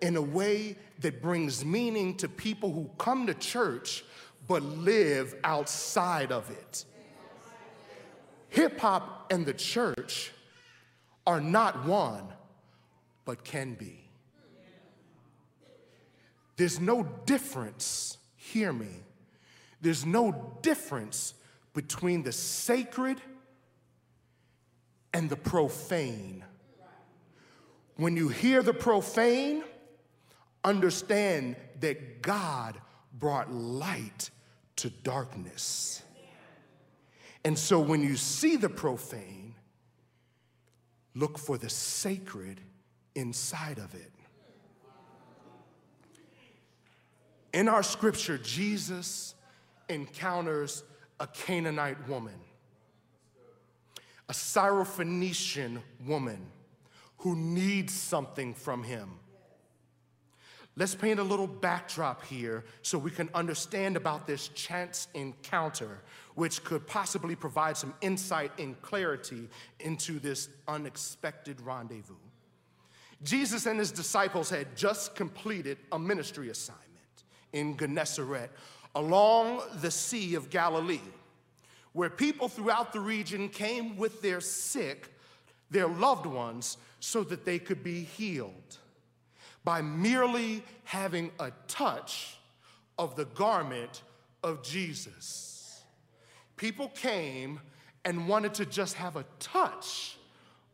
in 0.00 0.16
a 0.16 0.22
way 0.22 0.76
that 1.00 1.20
brings 1.20 1.64
meaning 1.64 2.16
to 2.16 2.28
people 2.28 2.72
who 2.72 2.88
come 2.98 3.26
to 3.26 3.34
church 3.34 4.04
but 4.50 4.64
live 4.64 5.36
outside 5.44 6.32
of 6.32 6.50
it. 6.50 6.84
Hip 8.48 8.80
hop 8.80 9.30
and 9.30 9.46
the 9.46 9.54
church 9.54 10.32
are 11.24 11.40
not 11.40 11.86
one, 11.86 12.24
but 13.24 13.44
can 13.44 13.74
be. 13.74 14.10
There's 16.56 16.80
no 16.80 17.04
difference, 17.26 18.18
hear 18.34 18.72
me, 18.72 19.04
there's 19.80 20.04
no 20.04 20.56
difference 20.62 21.34
between 21.72 22.24
the 22.24 22.32
sacred 22.32 23.20
and 25.14 25.30
the 25.30 25.36
profane. 25.36 26.44
When 27.94 28.16
you 28.16 28.26
hear 28.26 28.64
the 28.64 28.74
profane, 28.74 29.62
understand 30.64 31.54
that 31.78 32.20
God 32.20 32.80
brought 33.16 33.52
light 33.52 34.30
to 34.76 34.90
darkness. 34.90 36.02
And 37.44 37.58
so 37.58 37.80
when 37.80 38.02
you 38.02 38.16
see 38.16 38.56
the 38.56 38.68
profane, 38.68 39.54
look 41.14 41.38
for 41.38 41.58
the 41.58 41.70
sacred 41.70 42.60
inside 43.14 43.78
of 43.78 43.94
it. 43.94 44.12
In 47.52 47.68
our 47.68 47.82
scripture, 47.82 48.38
Jesus 48.38 49.34
encounters 49.88 50.84
a 51.18 51.26
Canaanite 51.26 52.08
woman, 52.08 52.38
a 54.28 54.32
Syrophoenician 54.32 55.82
woman 56.06 56.46
who 57.18 57.34
needs 57.36 57.92
something 57.92 58.54
from 58.54 58.84
him. 58.84 59.10
Let's 60.80 60.94
paint 60.94 61.20
a 61.20 61.22
little 61.22 61.46
backdrop 61.46 62.24
here 62.24 62.64
so 62.80 62.96
we 62.96 63.10
can 63.10 63.28
understand 63.34 63.98
about 63.98 64.26
this 64.26 64.48
chance 64.48 65.08
encounter, 65.12 66.00
which 66.36 66.64
could 66.64 66.86
possibly 66.86 67.36
provide 67.36 67.76
some 67.76 67.92
insight 68.00 68.50
and 68.58 68.80
clarity 68.80 69.50
into 69.80 70.18
this 70.18 70.48
unexpected 70.66 71.60
rendezvous. 71.60 72.14
Jesus 73.22 73.66
and 73.66 73.78
his 73.78 73.92
disciples 73.92 74.48
had 74.48 74.74
just 74.74 75.14
completed 75.14 75.76
a 75.92 75.98
ministry 75.98 76.48
assignment 76.48 77.24
in 77.52 77.76
Gennesaret 77.76 78.48
along 78.94 79.60
the 79.82 79.90
Sea 79.90 80.34
of 80.34 80.48
Galilee, 80.48 81.02
where 81.92 82.08
people 82.08 82.48
throughout 82.48 82.94
the 82.94 83.00
region 83.00 83.50
came 83.50 83.98
with 83.98 84.22
their 84.22 84.40
sick, 84.40 85.12
their 85.70 85.88
loved 85.88 86.24
ones, 86.24 86.78
so 87.00 87.22
that 87.24 87.44
they 87.44 87.58
could 87.58 87.84
be 87.84 88.02
healed 88.02 88.78
by 89.64 89.82
merely 89.82 90.62
having 90.84 91.30
a 91.38 91.52
touch 91.68 92.36
of 92.98 93.16
the 93.16 93.24
garment 93.26 94.02
of 94.42 94.62
Jesus. 94.62 95.82
People 96.56 96.88
came 96.88 97.60
and 98.04 98.28
wanted 98.28 98.54
to 98.54 98.66
just 98.66 98.94
have 98.94 99.16
a 99.16 99.24
touch 99.38 100.16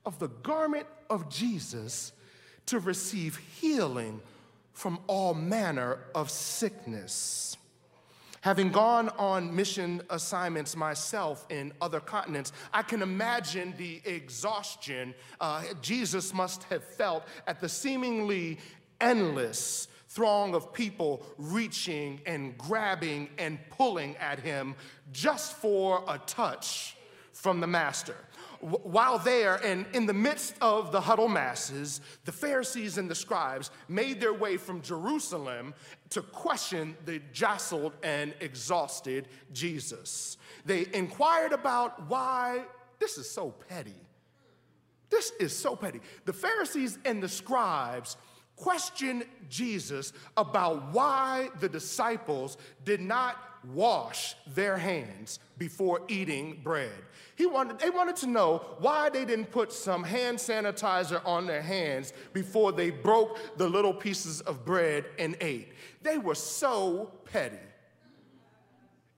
of 0.05 0.19
the 0.19 0.29
garment 0.29 0.87
of 1.11 1.29
Jesus 1.29 2.13
to 2.67 2.79
receive 2.79 3.37
healing 3.61 4.21
from 4.73 4.99
all 5.07 5.35
manner 5.35 5.99
of 6.15 6.31
sickness. 6.31 7.57
Having 8.47 8.71
gone 8.71 9.09
on 9.19 9.57
mission 9.57 10.01
assignments 10.09 10.77
myself 10.77 11.45
in 11.51 11.73
other 11.81 11.99
continents, 11.99 12.53
I 12.73 12.83
can 12.83 13.03
imagine 13.03 13.75
the 13.77 14.01
exhaustion 14.05 15.17
uh, 15.41 15.65
Jesus 15.83 16.33
must 16.33 16.63
have 16.71 16.85
felt 16.85 17.25
at 17.49 17.61
the 17.61 17.69
seemingly 17.69 18.59
endless 19.01 19.89
throng 20.11 20.55
of 20.55 20.73
people 20.73 21.27
reaching 21.39 22.21
and 22.25 22.57
grabbing 22.57 23.31
and 23.37 23.59
pulling 23.69 24.17
at 24.19 24.39
him 24.39 24.77
just 25.13 25.55
for 25.55 26.05
a 26.07 26.17
touch 26.19 26.97
from 27.33 27.59
the 27.59 27.67
master. 27.67 28.15
While 28.61 29.19
there 29.19 29.57
and 29.57 29.87
in 29.93 30.07
the 30.07 30.15
midst 30.15 30.55
of 30.61 30.93
the 30.93 31.01
huddle 31.01 31.29
masses, 31.29 32.01
the 32.25 32.33
Pharisees 32.33 32.99
and 32.99 33.11
the 33.11 33.15
scribes 33.15 33.71
made 33.89 34.21
their 34.21 34.33
way 34.33 34.57
from 34.57 34.83
Jerusalem 34.83 35.75
to 36.11 36.23
question 36.23 36.97
the 37.05 37.21
jostled 37.33 37.93
and 38.03 38.35
exhausted 38.41 39.29
Jesus. 39.53 40.37
They 40.65 40.87
inquired 40.93 41.53
about 41.53 42.09
why 42.09 42.63
this 42.99 43.19
is 43.19 43.31
so 43.31 43.51
petty. 43.69 43.95
This 45.11 45.31
is 45.39 45.57
so 45.57 45.77
petty. 45.77 46.01
The 46.25 46.33
Pharisees 46.33 46.99
and 47.05 47.23
the 47.23 47.29
scribes 47.29 48.17
questioned 48.57 49.27
Jesus 49.49 50.13
about 50.37 50.93
why 50.93 51.51
the 51.61 51.69
disciples 51.69 52.57
did 52.85 53.01
not 53.01 53.37
wash 53.73 54.35
their 54.47 54.77
hands 54.77 55.39
before 55.59 56.03
eating 56.09 56.61
bread. 56.63 56.93
He 57.37 57.47
wanted, 57.47 57.79
they 57.79 57.91
wanted 57.91 58.17
to 58.17 58.27
know 58.27 58.63
why 58.79 59.11
they 59.11 59.25
didn't 59.25 59.51
put 59.51 59.73
some 59.73 60.03
hand 60.03 60.39
sanitizer 60.39 61.21
on 61.27 61.47
their 61.47 61.63
hands 61.63 62.13
before 62.33 62.73
they 62.73 62.91
broke 62.91 63.59
the 63.59 63.69
little 63.69 63.93
pieces 63.93 64.41
of 64.43 64.65
bread 64.65 65.05
and 65.19 65.37
ate. 65.41 65.73
They 66.03 66.19
were 66.19 66.35
so 66.35 67.13
petty. 67.31 67.59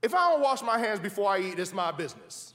If 0.01 0.13
I 0.13 0.31
don't 0.31 0.41
wash 0.41 0.61
my 0.61 0.77
hands 0.77 0.99
before 0.99 1.29
I 1.29 1.39
eat, 1.39 1.59
it's 1.59 1.73
my 1.73 1.91
business. 1.91 2.53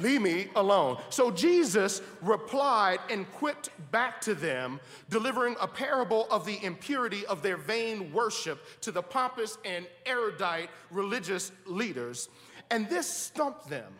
Leave 0.00 0.22
me 0.22 0.48
alone. 0.56 0.98
So 1.10 1.30
Jesus 1.30 2.00
replied 2.20 2.98
and 3.10 3.30
quipped 3.32 3.70
back 3.90 4.20
to 4.22 4.34
them, 4.34 4.80
delivering 5.10 5.56
a 5.60 5.66
parable 5.66 6.26
of 6.30 6.46
the 6.46 6.62
impurity 6.64 7.26
of 7.26 7.42
their 7.42 7.56
vain 7.56 8.12
worship 8.12 8.80
to 8.82 8.92
the 8.92 9.02
pompous 9.02 9.58
and 9.64 9.86
erudite 10.06 10.70
religious 10.90 11.52
leaders. 11.66 12.28
And 12.70 12.88
this 12.88 13.06
stumped 13.06 13.68
them 13.68 13.92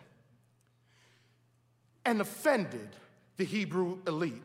and 2.05 2.21
offended 2.21 2.89
the 3.37 3.45
Hebrew 3.45 3.99
elite. 4.07 4.43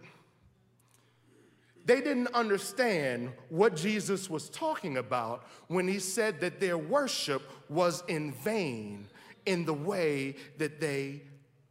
They 1.85 2.01
didn't 2.01 2.33
understand 2.33 3.31
what 3.47 3.77
Jesus 3.77 4.29
was 4.29 4.49
talking 4.49 4.97
about 4.97 5.47
when 5.67 5.87
he 5.87 5.99
said 5.99 6.41
that 6.41 6.59
their 6.59 6.77
worship 6.77 7.41
was 7.69 8.03
in 8.09 8.33
vain 8.33 9.07
in 9.45 9.63
the 9.63 9.73
way 9.73 10.35
that 10.57 10.81
they 10.81 11.21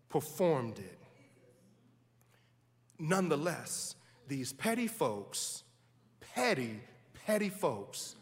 performed 0.08 0.78
it. 0.78 0.98
Nonetheless, 2.98 3.96
these 4.28 4.52
petty 4.52 4.86
folks, 4.86 5.62
petty, 6.34 6.80
petty 7.26 7.48
folks, 7.48 8.16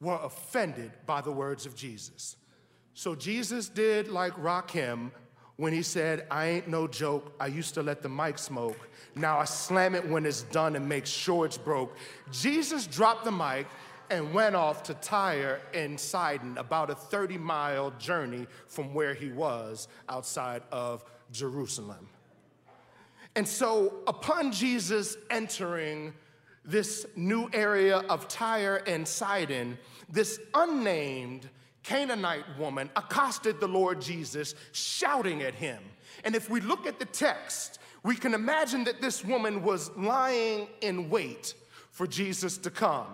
were 0.00 0.18
offended 0.22 0.92
by 1.06 1.20
the 1.20 1.32
words 1.32 1.66
of 1.66 1.74
Jesus. 1.74 2.36
So 2.94 3.14
Jesus 3.14 3.68
did 3.68 4.08
like 4.08 4.32
Rakim 4.34 5.10
when 5.56 5.72
he 5.72 5.82
said, 5.82 6.26
I 6.30 6.46
ain't 6.46 6.68
no 6.68 6.86
joke, 6.86 7.32
I 7.40 7.46
used 7.46 7.74
to 7.74 7.82
let 7.82 8.02
the 8.02 8.08
mic 8.08 8.38
smoke. 8.38 8.88
Now 9.14 9.38
I 9.38 9.44
slam 9.44 9.94
it 9.94 10.06
when 10.06 10.26
it's 10.26 10.42
done 10.42 10.76
and 10.76 10.86
make 10.86 11.06
sure 11.06 11.46
it's 11.46 11.56
broke. 11.56 11.96
Jesus 12.30 12.86
dropped 12.86 13.24
the 13.24 13.32
mic 13.32 13.66
and 14.10 14.32
went 14.32 14.54
off 14.54 14.82
to 14.84 14.94
Tyre 14.94 15.60
and 15.74 15.98
Sidon, 15.98 16.58
about 16.58 16.90
a 16.90 16.94
30 16.94 17.38
mile 17.38 17.90
journey 17.98 18.46
from 18.66 18.94
where 18.94 19.14
he 19.14 19.30
was 19.30 19.88
outside 20.08 20.62
of 20.72 21.04
Jerusalem. 21.32 22.08
And 23.34 23.46
so, 23.46 23.94
upon 24.06 24.50
Jesus 24.50 25.16
entering 25.30 26.14
this 26.64 27.06
new 27.14 27.48
area 27.52 27.98
of 27.98 28.28
Tyre 28.28 28.82
and 28.86 29.06
Sidon, 29.06 29.78
this 30.08 30.40
unnamed 30.54 31.48
Canaanite 31.82 32.58
woman 32.58 32.90
accosted 32.96 33.60
the 33.60 33.68
Lord 33.68 34.00
Jesus, 34.00 34.54
shouting 34.72 35.42
at 35.42 35.54
him. 35.54 35.82
And 36.24 36.34
if 36.34 36.50
we 36.50 36.60
look 36.60 36.86
at 36.86 36.98
the 36.98 37.04
text, 37.04 37.78
we 38.02 38.16
can 38.16 38.34
imagine 38.34 38.84
that 38.84 39.00
this 39.00 39.24
woman 39.24 39.62
was 39.62 39.90
lying 39.96 40.68
in 40.80 41.10
wait 41.10 41.54
for 41.90 42.06
Jesus 42.06 42.58
to 42.58 42.70
come. 42.70 43.06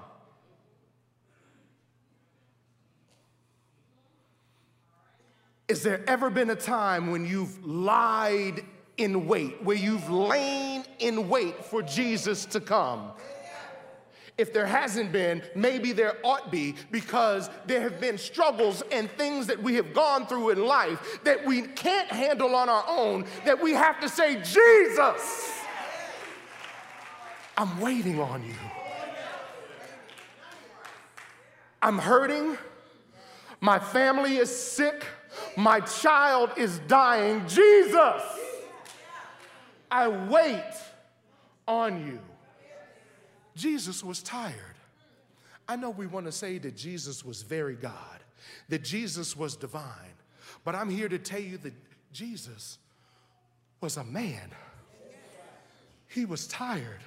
Is 5.68 5.82
there 5.82 6.02
ever 6.06 6.30
been 6.30 6.50
a 6.50 6.56
time 6.56 7.10
when 7.10 7.24
you've 7.24 7.64
lied 7.64 8.64
in 8.96 9.26
wait, 9.26 9.62
where 9.62 9.76
you've 9.76 10.08
lain 10.10 10.84
in 10.98 11.28
wait 11.28 11.64
for 11.64 11.82
Jesus 11.82 12.44
to 12.46 12.60
come? 12.60 13.12
If 14.38 14.52
there 14.52 14.66
hasn't 14.66 15.12
been, 15.12 15.42
maybe 15.54 15.92
there 15.92 16.16
ought 16.24 16.50
be 16.50 16.74
because 16.90 17.50
there 17.66 17.82
have 17.82 18.00
been 18.00 18.16
struggles 18.16 18.82
and 18.90 19.10
things 19.12 19.46
that 19.46 19.62
we 19.62 19.74
have 19.74 19.92
gone 19.92 20.26
through 20.26 20.50
in 20.50 20.64
life 20.64 21.20
that 21.24 21.44
we 21.44 21.62
can't 21.62 22.10
handle 22.10 22.54
on 22.56 22.68
our 22.68 22.84
own, 22.88 23.26
that 23.44 23.62
we 23.62 23.72
have 23.72 24.00
to 24.00 24.08
say, 24.08 24.42
Jesus, 24.42 25.52
I'm 27.56 27.78
waiting 27.78 28.20
on 28.20 28.42
you. 28.42 28.54
I'm 31.82 31.98
hurting. 31.98 32.56
My 33.60 33.78
family 33.78 34.36
is 34.36 34.54
sick. 34.54 35.04
My 35.56 35.80
child 35.80 36.50
is 36.56 36.78
dying. 36.80 37.46
Jesus, 37.46 38.22
I 39.90 40.08
wait 40.08 40.72
on 41.68 42.06
you. 42.06 42.18
Jesus 43.54 44.02
was 44.02 44.22
tired. 44.22 44.54
I 45.68 45.76
know 45.76 45.90
we 45.90 46.06
want 46.06 46.26
to 46.26 46.32
say 46.32 46.58
that 46.58 46.76
Jesus 46.76 47.24
was 47.24 47.42
very 47.42 47.74
God, 47.74 48.20
that 48.68 48.82
Jesus 48.82 49.36
was 49.36 49.56
divine, 49.56 50.16
but 50.64 50.74
I'm 50.74 50.88
here 50.88 51.08
to 51.08 51.18
tell 51.18 51.40
you 51.40 51.58
that 51.58 51.74
Jesus 52.12 52.78
was 53.80 53.96
a 53.96 54.04
man. 54.04 54.50
He 56.08 56.24
was 56.24 56.46
tired. 56.46 57.00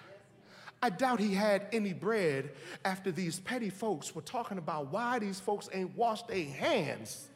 I 0.82 0.90
doubt 0.90 1.20
he 1.20 1.34
had 1.34 1.68
any 1.72 1.94
bread 1.94 2.52
after 2.84 3.12
these 3.12 3.40
petty 3.40 3.70
folks 3.70 4.14
were 4.14 4.22
talking 4.22 4.58
about 4.58 4.92
why 4.92 5.20
these 5.20 5.40
folks 5.40 5.70
ain't 5.74 5.96
washed 5.96 6.28
their 6.28 6.46
hands 6.46 7.28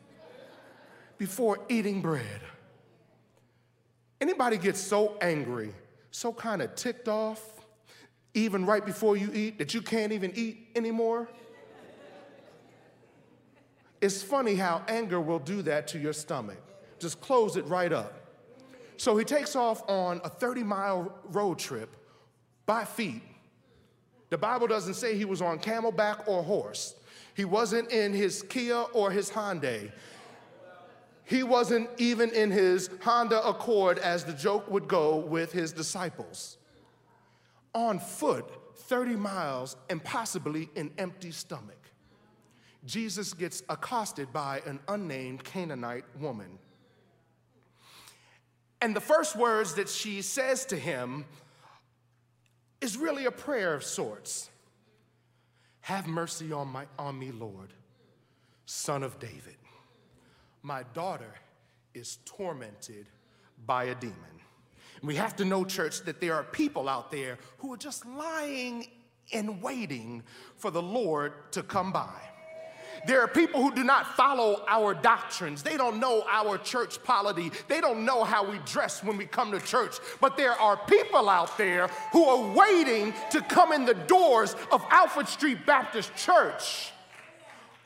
before 1.20 1.60
eating 1.70 2.02
bread. 2.02 2.42
Anybody 4.20 4.58
get 4.58 4.76
so 4.76 5.18
angry, 5.22 5.72
so 6.10 6.34
kind 6.34 6.62
of 6.64 6.74
ticked 6.74 7.08
off, 7.08 7.42
even 8.34 8.66
right 8.66 8.84
before 8.84 9.16
you 9.16 9.30
eat, 9.34 9.60
that 9.60 9.74
you 9.74 9.82
can't 9.82 10.12
even 10.12 10.32
eat 10.34 10.70
anymore? 10.76 11.30
It's 14.02 14.24
funny 14.24 14.56
how 14.56 14.82
anger 14.88 15.20
will 15.20 15.40
do 15.40 15.62
that 15.64 15.88
to 15.90 16.00
your 16.00 16.14
stomach. 16.14 16.58
Just 17.00 17.20
close 17.20 17.58
it 17.58 17.66
right 17.66 17.92
up. 17.92 18.14
So 18.96 19.18
he 19.18 19.26
takes 19.26 19.56
off 19.56 19.88
on 19.90 20.22
a 20.24 20.30
30 20.30 20.64
mile 20.64 21.14
road 21.26 21.60
trip 21.60 21.96
by 22.66 22.86
feet. 22.86 23.22
The 24.30 24.38
Bible 24.38 24.68
doesn't 24.68 24.94
say 24.94 25.18
he 25.18 25.26
was 25.26 25.42
on 25.42 25.60
camelback 25.60 26.28
or 26.28 26.44
horse. 26.44 26.96
He 27.36 27.46
wasn't 27.46 27.92
in 27.92 28.14
his 28.14 28.42
Kia 28.44 28.76
or 28.94 29.12
his 29.12 29.30
Hyundai. 29.30 29.92
He 31.30 31.44
wasn't 31.44 31.88
even 32.00 32.32
in 32.32 32.50
his 32.50 32.90
Honda 33.04 33.48
Accord, 33.48 34.00
as 34.00 34.24
the 34.24 34.34
joke 34.34 34.68
would 34.72 34.88
go 34.88 35.18
with 35.18 35.52
his 35.52 35.72
disciples. 35.72 36.58
On 37.76 38.00
foot, 38.00 38.50
30 38.76 39.16
miles, 39.16 39.76
and 39.92 40.04
possibly 40.04 40.72
an 40.76 40.90
empty 40.98 41.30
stomach. 41.30 41.92
Jesus 42.84 43.36
gets 43.36 43.62
accosted 43.70 44.34
by 44.34 44.64
an 44.66 44.80
unnamed 44.88 45.44
Canaanite 45.44 46.06
woman. 46.20 46.58
And 48.82 48.96
the 48.96 49.02
first 49.02 49.36
words 49.36 49.76
that 49.76 49.88
she 49.88 50.24
says 50.24 50.66
to 50.66 50.76
him 50.76 51.26
is 52.82 52.98
really 52.98 53.26
a 53.26 53.32
prayer 53.32 53.76
of 53.76 53.84
sorts. 53.84 54.50
Have 55.82 56.08
mercy 56.08 56.52
on, 56.52 56.70
my, 56.70 56.88
on 56.98 57.20
me, 57.20 57.32
Lord, 57.32 57.72
son 58.66 59.04
of 59.04 59.20
David. 59.20 59.59
My 60.62 60.84
daughter 60.94 61.34
is 61.94 62.20
tormented 62.26 63.08
by 63.66 63.86
a 63.86 63.96
demon. 63.96 64.16
We 65.02 65.16
have 65.16 65.36
to 65.38 65.46
know, 65.46 65.64
church, 65.64 66.02
that 66.02 66.20
there 66.20 66.36
are 66.36 66.44
people 66.44 66.90
out 66.90 67.12
there 67.12 67.38
who 67.60 67.74
are 67.74 67.78
just 67.78 68.06
lying 68.06 68.88
and 69.34 69.62
waiting 69.62 70.24
for 70.58 70.72
the 70.72 70.82
Lord 70.82 71.34
to 71.54 71.64
come 71.64 71.92
by. 71.92 72.14
There 73.08 73.22
are 73.22 73.28
people 73.28 73.62
who 73.62 73.74
do 73.74 73.84
not 73.84 74.18
follow 74.18 74.64
our 74.68 74.94
doctrines. 74.94 75.64
They 75.64 75.78
don't 75.78 76.02
know 76.02 76.24
our 76.30 76.58
church 76.58 77.02
polity. 77.04 77.52
They 77.70 77.80
don't 77.80 78.04
know 78.04 78.26
how 78.26 78.50
we 78.50 78.58
dress 78.66 79.04
when 79.04 79.16
we 79.16 79.26
come 79.26 79.52
to 79.52 79.60
church. 79.62 79.96
But 80.20 80.36
there 80.36 80.52
are 80.52 80.76
people 80.76 81.30
out 81.30 81.58
there 81.58 81.88
who 82.12 82.26
are 82.26 82.54
waiting 82.54 83.14
to 83.32 83.42
come 83.42 83.72
in 83.72 83.86
the 83.86 83.94
doors 83.94 84.56
of 84.72 84.86
Alfred 84.90 85.30
Street 85.30 85.66
Baptist 85.66 86.14
Church 86.18 86.92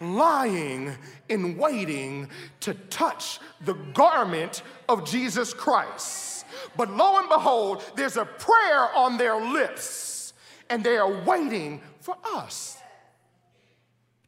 lying 0.03 0.95
in 1.29 1.57
waiting 1.57 2.29
to 2.61 2.73
touch 2.89 3.39
the 3.65 3.73
garment 3.93 4.61
of 4.89 5.05
Jesus 5.05 5.53
Christ. 5.53 6.45
But 6.75 6.89
lo 6.91 7.19
and 7.19 7.29
behold, 7.29 7.83
there's 7.95 8.17
a 8.17 8.25
prayer 8.25 8.95
on 8.95 9.17
their 9.17 9.35
lips, 9.35 10.33
and 10.69 10.83
they 10.83 10.97
are 10.97 11.23
waiting 11.23 11.81
for 11.99 12.17
us 12.35 12.77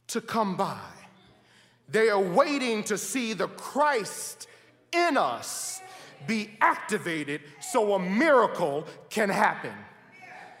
to 0.08 0.20
come 0.20 0.56
by. 0.56 0.80
They 1.88 2.08
are 2.08 2.20
waiting 2.20 2.82
to 2.84 2.98
see 2.98 3.32
the 3.32 3.48
Christ 3.48 4.48
in 4.92 5.16
us 5.16 5.80
be 6.26 6.50
activated 6.60 7.42
so 7.60 7.94
a 7.94 7.98
miracle 7.98 8.86
can 9.10 9.28
happen. 9.28 9.72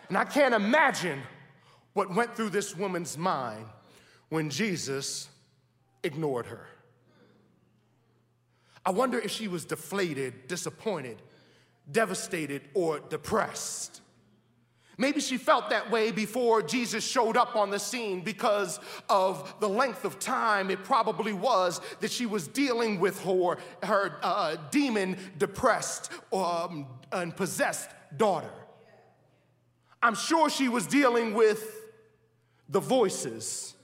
And 0.08 0.16
I 0.16 0.24
can't 0.24 0.54
imagine 0.54 1.20
what 1.94 2.14
went 2.14 2.36
through 2.36 2.50
this 2.50 2.76
woman's 2.76 3.16
mind 3.16 3.64
when 4.28 4.50
Jesus 4.50 5.28
ignored 6.02 6.46
her. 6.46 6.66
I 8.84 8.90
wonder 8.90 9.18
if 9.18 9.30
she 9.30 9.48
was 9.48 9.64
deflated, 9.64 10.46
disappointed, 10.46 11.20
devastated, 11.90 12.62
or 12.74 13.00
depressed. 13.00 14.00
Maybe 14.98 15.20
she 15.20 15.36
felt 15.36 15.68
that 15.70 15.90
way 15.90 16.10
before 16.10 16.62
Jesus 16.62 17.04
showed 17.04 17.36
up 17.36 17.54
on 17.54 17.70
the 17.70 17.78
scene 17.78 18.22
because 18.22 18.80
of 19.10 19.54
the 19.60 19.68
length 19.68 20.04
of 20.04 20.18
time 20.18 20.70
it 20.70 20.84
probably 20.84 21.34
was 21.34 21.80
that 22.00 22.10
she 22.10 22.24
was 22.24 22.48
dealing 22.48 22.98
with 22.98 23.22
her, 23.22 23.58
her 23.82 24.18
uh, 24.22 24.56
demon 24.70 25.18
depressed 25.36 26.10
um, 26.32 26.86
and 27.12 27.36
possessed 27.36 27.90
daughter. 28.16 28.52
I'm 30.02 30.14
sure 30.14 30.48
she 30.48 30.68
was 30.68 30.86
dealing 30.86 31.34
with 31.34 31.82
the 32.68 32.80
voices 32.80 33.75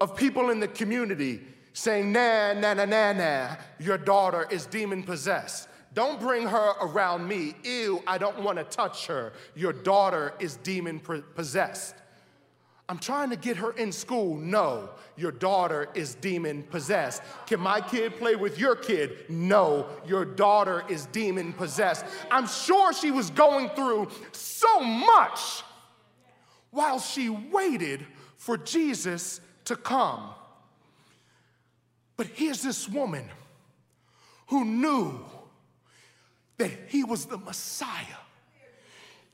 of 0.00 0.16
people 0.16 0.50
in 0.50 0.60
the 0.60 0.68
community 0.68 1.40
saying, 1.72 2.12
nah, 2.12 2.52
nah, 2.54 2.74
nah, 2.74 2.84
nah, 2.84 3.12
nah, 3.12 3.56
your 3.78 3.98
daughter 3.98 4.46
is 4.50 4.66
demon 4.66 5.02
possessed. 5.02 5.68
Don't 5.92 6.20
bring 6.20 6.46
her 6.46 6.72
around 6.80 7.26
me. 7.26 7.54
Ew, 7.64 8.02
I 8.06 8.18
don't 8.18 8.42
want 8.42 8.58
to 8.58 8.64
touch 8.64 9.06
her. 9.06 9.32
Your 9.54 9.72
daughter 9.72 10.34
is 10.38 10.56
demon 10.56 11.00
possessed. 11.00 11.94
I'm 12.88 12.98
trying 12.98 13.30
to 13.30 13.36
get 13.36 13.56
her 13.58 13.70
in 13.72 13.92
school. 13.92 14.36
No, 14.36 14.90
your 15.16 15.30
daughter 15.30 15.88
is 15.94 16.16
demon 16.16 16.64
possessed. 16.64 17.22
Can 17.46 17.60
my 17.60 17.80
kid 17.80 18.16
play 18.16 18.34
with 18.34 18.58
your 18.58 18.74
kid? 18.74 19.26
No, 19.28 19.86
your 20.06 20.24
daughter 20.24 20.84
is 20.88 21.06
demon 21.06 21.52
possessed. 21.52 22.04
I'm 22.32 22.48
sure 22.48 22.92
she 22.92 23.12
was 23.12 23.30
going 23.30 23.68
through 23.70 24.08
so 24.32 24.80
much 24.80 25.62
while 26.72 26.98
she 26.98 27.28
waited 27.28 28.04
for 28.36 28.56
Jesus 28.56 29.40
to 29.70 29.76
come. 29.76 30.30
But 32.16 32.26
here's 32.26 32.60
this 32.60 32.88
woman 32.88 33.24
who 34.48 34.64
knew 34.64 35.20
that 36.58 36.72
he 36.88 37.04
was 37.04 37.26
the 37.26 37.38
Messiah. 37.38 38.20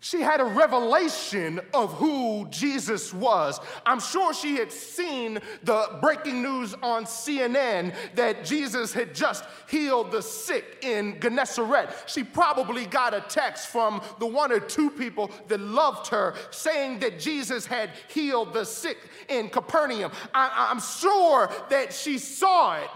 She 0.07 0.21
had 0.21 0.41
a 0.41 0.45
revelation 0.45 1.61
of 1.75 1.93
who 1.95 2.47
Jesus 2.49 3.13
was. 3.13 3.59
I'm 3.85 3.99
sure 3.99 4.33
she 4.33 4.55
had 4.55 4.71
seen 4.71 5.41
the 5.65 5.99
breaking 6.01 6.43
news 6.45 6.75
on 6.75 7.07
CNN 7.07 7.93
that 8.15 8.45
Jesus 8.45 8.93
had 8.93 9.17
just 9.17 9.43
healed 9.69 10.13
the 10.13 10.23
sick 10.23 10.79
in 10.83 11.19
Gennesaret. 11.21 11.91
She 12.07 12.23
probably 12.23 12.87
got 12.87 13.15
a 13.15 13.21
text 13.23 13.67
from 13.67 14.01
the 14.21 14.29
one 14.29 14.53
or 14.53 14.61
two 14.61 14.91
people 14.91 15.29
that 15.49 15.59
loved 15.59 16.07
her 16.07 16.37
saying 16.53 17.01
that 17.01 17.19
Jesus 17.19 17.67
had 17.67 17.91
healed 18.07 18.55
the 18.55 18.65
sick 18.65 18.99
in 19.29 19.49
Capernaum. 19.49 20.13
I, 20.33 20.71
am 20.71 20.79
sure 20.79 21.51
that 21.69 21.93
she 21.93 22.19
saw 22.19 22.77
it 22.77 22.91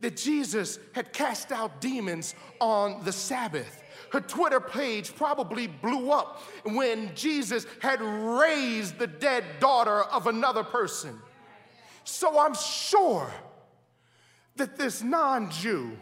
that 0.00 0.14
Jesus 0.18 0.78
had 0.92 1.14
cast 1.14 1.52
out 1.52 1.80
demons 1.80 2.34
on 2.60 3.02
the 3.04 3.12
Sabbath. 3.12 3.82
Her 4.16 4.22
Twitter 4.22 4.60
page 4.60 5.14
probably 5.14 5.66
blew 5.66 6.10
up 6.10 6.40
when 6.64 7.14
Jesus 7.14 7.66
had 7.82 8.00
raised 8.00 8.98
the 8.98 9.06
dead 9.06 9.44
daughter 9.60 10.04
of 10.04 10.26
another 10.26 10.64
person. 10.64 11.20
So 12.04 12.40
I'm 12.40 12.54
sure 12.54 13.30
that 14.54 14.78
this 14.78 15.02
non 15.02 15.50
Jew, 15.50 15.98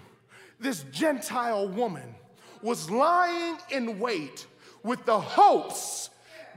this 0.60 0.84
Gentile 0.92 1.66
woman, 1.66 2.14
was 2.62 2.88
lying 2.88 3.58
in 3.72 3.98
wait 3.98 4.46
with 4.84 5.04
the 5.06 5.18
hopes 5.18 6.10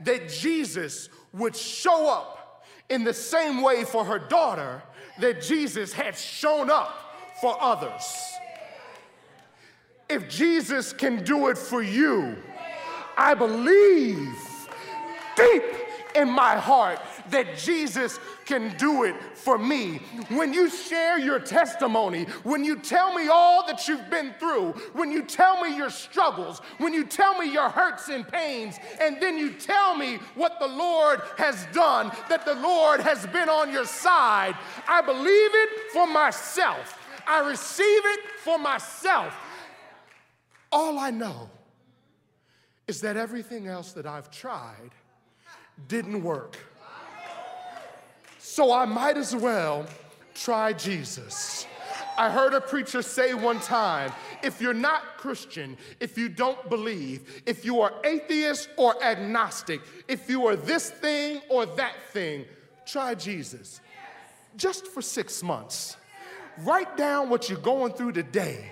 that 0.04 0.28
Jesus 0.28 1.08
would 1.32 1.56
show 1.56 2.08
up 2.08 2.64
in 2.88 3.02
the 3.02 3.12
same 3.12 3.62
way 3.62 3.82
for 3.82 4.04
her 4.04 4.20
daughter 4.20 4.80
that 5.18 5.42
Jesus 5.42 5.92
had 5.92 6.16
shown 6.16 6.70
up 6.70 6.94
for 7.40 7.60
others. 7.60 8.37
If 10.08 10.28
Jesus 10.28 10.92
can 10.92 11.22
do 11.22 11.48
it 11.48 11.58
for 11.58 11.82
you, 11.82 12.36
I 13.16 13.34
believe 13.34 14.34
deep 15.36 15.62
in 16.14 16.30
my 16.30 16.56
heart 16.56 16.98
that 17.30 17.58
Jesus 17.58 18.18
can 18.46 18.74
do 18.78 19.04
it 19.04 19.14
for 19.34 19.58
me. 19.58 19.96
When 20.30 20.54
you 20.54 20.70
share 20.70 21.18
your 21.18 21.38
testimony, 21.38 22.24
when 22.42 22.64
you 22.64 22.76
tell 22.76 23.12
me 23.12 23.28
all 23.28 23.66
that 23.66 23.86
you've 23.86 24.08
been 24.08 24.32
through, 24.38 24.72
when 24.94 25.12
you 25.12 25.22
tell 25.22 25.62
me 25.62 25.76
your 25.76 25.90
struggles, 25.90 26.60
when 26.78 26.94
you 26.94 27.04
tell 27.04 27.38
me 27.38 27.52
your 27.52 27.68
hurts 27.68 28.08
and 28.08 28.26
pains, 28.26 28.76
and 29.02 29.20
then 29.20 29.36
you 29.36 29.52
tell 29.52 29.94
me 29.94 30.18
what 30.34 30.58
the 30.58 30.66
Lord 30.66 31.20
has 31.36 31.66
done, 31.74 32.10
that 32.30 32.46
the 32.46 32.54
Lord 32.54 33.00
has 33.00 33.26
been 33.26 33.50
on 33.50 33.70
your 33.70 33.84
side, 33.84 34.56
I 34.88 35.02
believe 35.02 35.50
it 35.52 35.92
for 35.92 36.06
myself. 36.06 36.98
I 37.26 37.46
receive 37.46 38.02
it 38.04 38.20
for 38.42 38.58
myself. 38.58 39.34
All 40.70 40.98
I 40.98 41.10
know 41.10 41.48
is 42.86 43.00
that 43.02 43.16
everything 43.16 43.66
else 43.66 43.92
that 43.92 44.06
I've 44.06 44.30
tried 44.30 44.90
didn't 45.86 46.22
work. 46.22 46.56
So 48.38 48.72
I 48.72 48.86
might 48.86 49.16
as 49.16 49.36
well 49.36 49.86
try 50.34 50.72
Jesus. 50.72 51.66
I 52.16 52.30
heard 52.30 52.54
a 52.54 52.60
preacher 52.60 53.02
say 53.02 53.34
one 53.34 53.60
time 53.60 54.12
if 54.42 54.60
you're 54.60 54.74
not 54.74 55.02
Christian, 55.16 55.76
if 56.00 56.18
you 56.18 56.28
don't 56.28 56.68
believe, 56.68 57.42
if 57.46 57.64
you 57.64 57.80
are 57.80 57.92
atheist 58.04 58.68
or 58.76 59.00
agnostic, 59.02 59.80
if 60.08 60.28
you 60.28 60.46
are 60.46 60.56
this 60.56 60.90
thing 60.90 61.40
or 61.48 61.66
that 61.66 61.94
thing, 62.12 62.44
try 62.86 63.14
Jesus. 63.14 63.80
Just 64.56 64.88
for 64.88 65.02
six 65.02 65.42
months. 65.42 65.96
Write 66.58 66.96
down 66.96 67.28
what 67.28 67.48
you're 67.48 67.58
going 67.60 67.92
through 67.92 68.12
today. 68.12 68.68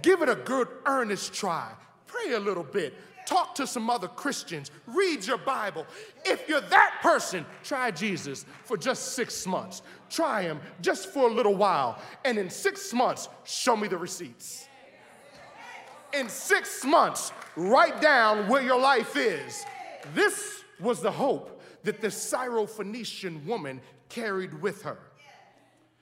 Give 0.00 0.22
it 0.22 0.28
a 0.28 0.36
good, 0.36 0.68
earnest 0.86 1.34
try. 1.34 1.72
Pray 2.06 2.32
a 2.32 2.40
little 2.40 2.64
bit. 2.64 2.94
Talk 3.26 3.54
to 3.56 3.66
some 3.66 3.88
other 3.88 4.08
Christians. 4.08 4.70
Read 4.86 5.24
your 5.24 5.38
Bible. 5.38 5.86
If 6.24 6.48
you're 6.48 6.60
that 6.60 6.98
person, 7.02 7.46
try 7.62 7.90
Jesus 7.90 8.44
for 8.64 8.76
just 8.76 9.12
six 9.12 9.46
months. 9.46 9.82
Try 10.10 10.42
him 10.42 10.60
just 10.80 11.08
for 11.08 11.28
a 11.28 11.32
little 11.32 11.54
while. 11.54 12.00
And 12.24 12.38
in 12.38 12.50
six 12.50 12.92
months, 12.92 13.28
show 13.44 13.76
me 13.76 13.88
the 13.88 13.98
receipts. 13.98 14.66
In 16.12 16.28
six 16.28 16.84
months, 16.84 17.32
write 17.56 18.00
down 18.00 18.48
where 18.48 18.62
your 18.62 18.80
life 18.80 19.16
is. 19.16 19.64
This 20.14 20.64
was 20.80 21.00
the 21.00 21.12
hope 21.12 21.62
that 21.84 22.00
the 22.00 22.08
Syrophoenician 22.08 23.44
woman 23.46 23.80
carried 24.08 24.60
with 24.60 24.82
her. 24.82 24.98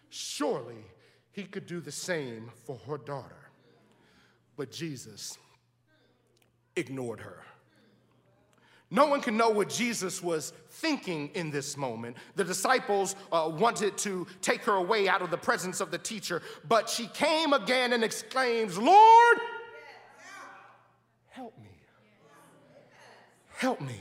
Surely 0.09 0.85
he 1.33 1.45
could 1.45 1.67
do 1.67 1.81
the 1.81 1.93
same 1.93 2.51
for 2.65 2.79
her 2.87 2.99
daughter. 2.99 3.40
But 4.61 4.71
Jesus 4.71 5.39
ignored 6.77 7.21
her. 7.21 7.39
No 8.91 9.07
one 9.07 9.23
can 9.23 9.35
know 9.35 9.49
what 9.49 9.71
Jesus 9.71 10.23
was 10.23 10.53
thinking 10.69 11.31
in 11.33 11.51
this 11.51 11.79
moment. 11.79 12.19
The 12.37 12.45
disciples 12.45 13.17
uh, 13.33 13.51
wanted 13.51 13.97
to 13.97 14.27
take 14.43 14.63
her 14.65 14.75
away 14.75 15.09
out 15.09 15.23
of 15.23 15.31
the 15.31 15.39
presence 15.39 15.81
of 15.81 15.91
the 15.91 15.97
teacher, 15.97 16.43
but 16.69 16.91
she 16.91 17.07
came 17.07 17.55
again 17.55 17.95
and 17.95 18.05
exclaims, 18.05 18.77
Lord, 18.77 19.39
help 21.31 21.57
me. 21.57 21.71
Help 23.55 23.81
me. 23.81 23.99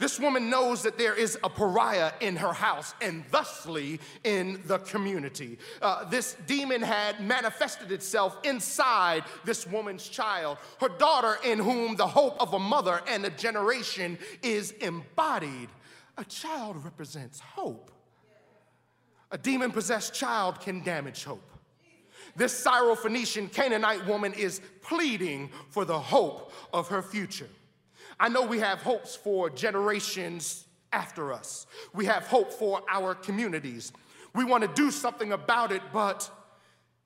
This 0.00 0.18
woman 0.18 0.48
knows 0.48 0.82
that 0.84 0.96
there 0.96 1.14
is 1.14 1.38
a 1.44 1.50
pariah 1.50 2.12
in 2.20 2.34
her 2.36 2.54
house 2.54 2.94
and 3.02 3.22
thusly 3.26 4.00
in 4.24 4.62
the 4.64 4.78
community. 4.78 5.58
Uh, 5.82 6.08
this 6.08 6.38
demon 6.46 6.80
had 6.80 7.20
manifested 7.20 7.92
itself 7.92 8.38
inside 8.42 9.24
this 9.44 9.66
woman's 9.66 10.08
child, 10.08 10.56
her 10.80 10.88
daughter, 10.88 11.36
in 11.44 11.58
whom 11.58 11.96
the 11.96 12.06
hope 12.06 12.40
of 12.40 12.54
a 12.54 12.58
mother 12.58 13.02
and 13.06 13.26
a 13.26 13.30
generation 13.30 14.18
is 14.42 14.70
embodied. 14.80 15.68
A 16.16 16.24
child 16.24 16.82
represents 16.82 17.38
hope. 17.38 17.90
A 19.30 19.36
demon 19.36 19.70
possessed 19.70 20.14
child 20.14 20.62
can 20.62 20.82
damage 20.82 21.24
hope. 21.24 21.50
This 22.36 22.64
Syrophoenician 22.64 23.52
Canaanite 23.52 24.06
woman 24.06 24.32
is 24.32 24.62
pleading 24.80 25.50
for 25.68 25.84
the 25.84 25.98
hope 25.98 26.54
of 26.72 26.88
her 26.88 27.02
future. 27.02 27.48
I 28.20 28.28
know 28.28 28.42
we 28.42 28.58
have 28.58 28.82
hopes 28.82 29.16
for 29.16 29.48
generations 29.48 30.66
after 30.92 31.32
us. 31.32 31.66
We 31.94 32.04
have 32.04 32.26
hope 32.26 32.52
for 32.52 32.82
our 32.90 33.14
communities. 33.14 33.92
We 34.34 34.44
want 34.44 34.62
to 34.62 34.70
do 34.74 34.90
something 34.90 35.32
about 35.32 35.72
it, 35.72 35.80
but 35.90 36.30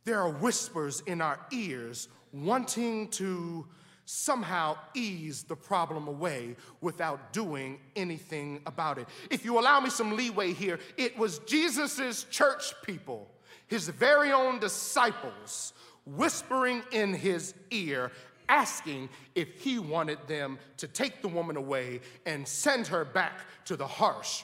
there 0.05 0.21
are 0.21 0.31
whispers 0.31 1.03
in 1.07 1.21
our 1.21 1.39
ears 1.53 2.09
wanting 2.33 3.09
to 3.11 3.65
somehow 4.07 4.77
ease 4.95 5.45
the 5.45 5.55
problem 5.55 6.09
away 6.09 6.57
without 6.81 7.33
doing 7.33 7.79
anything 7.95 8.61
about 8.67 8.99
it. 8.99 9.07
If 9.31 9.45
you 9.45 9.59
allow 9.61 9.79
me 9.79 9.91
some 9.91 10.17
leeway 10.17 10.53
here, 10.53 10.81
it 10.97 11.17
was 11.17 11.39
Jesus's 11.41 12.25
church 12.25 12.75
people, 12.85 13.31
his 13.69 13.89
very 13.89 14.33
own 14.33 14.59
disciples, 14.59 15.73
whispering 16.05 16.83
in 16.91 17.15
his 17.15 17.55
ear 17.71 18.11
asking 18.49 19.09
if 19.35 19.61
he 19.61 19.79
wanted 19.79 20.19
them 20.27 20.59
to 20.79 20.89
take 20.89 21.23
the 21.23 21.29
woman 21.29 21.57
away 21.57 22.01
and 22.27 22.47
send 22.47 22.87
her 22.89 23.05
back 23.05 23.41
to 23.67 23.77
the 23.77 23.87
harsh, 23.87 24.43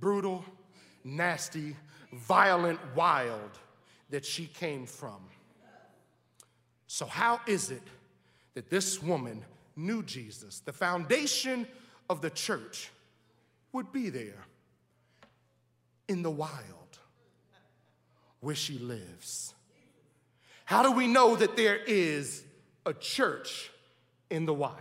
brutal, 0.00 0.44
nasty, 1.04 1.76
violent 2.12 2.80
wild 2.94 3.50
that 4.10 4.24
she 4.24 4.46
came 4.46 4.86
from. 4.86 5.20
So, 6.86 7.06
how 7.06 7.40
is 7.46 7.70
it 7.70 7.82
that 8.54 8.70
this 8.70 9.02
woman 9.02 9.44
knew 9.76 10.02
Jesus? 10.02 10.60
The 10.60 10.72
foundation 10.72 11.66
of 12.08 12.22
the 12.22 12.30
church 12.30 12.90
would 13.72 13.92
be 13.92 14.08
there 14.08 14.44
in 16.08 16.22
the 16.22 16.30
wild 16.30 16.78
where 18.40 18.54
she 18.54 18.78
lives? 18.78 19.54
How 20.64 20.82
do 20.82 20.92
we 20.92 21.06
know 21.06 21.36
that 21.36 21.56
there 21.56 21.76
is 21.76 22.44
a 22.88 22.94
church 22.94 23.70
in 24.30 24.46
the 24.46 24.54
wild? 24.54 24.76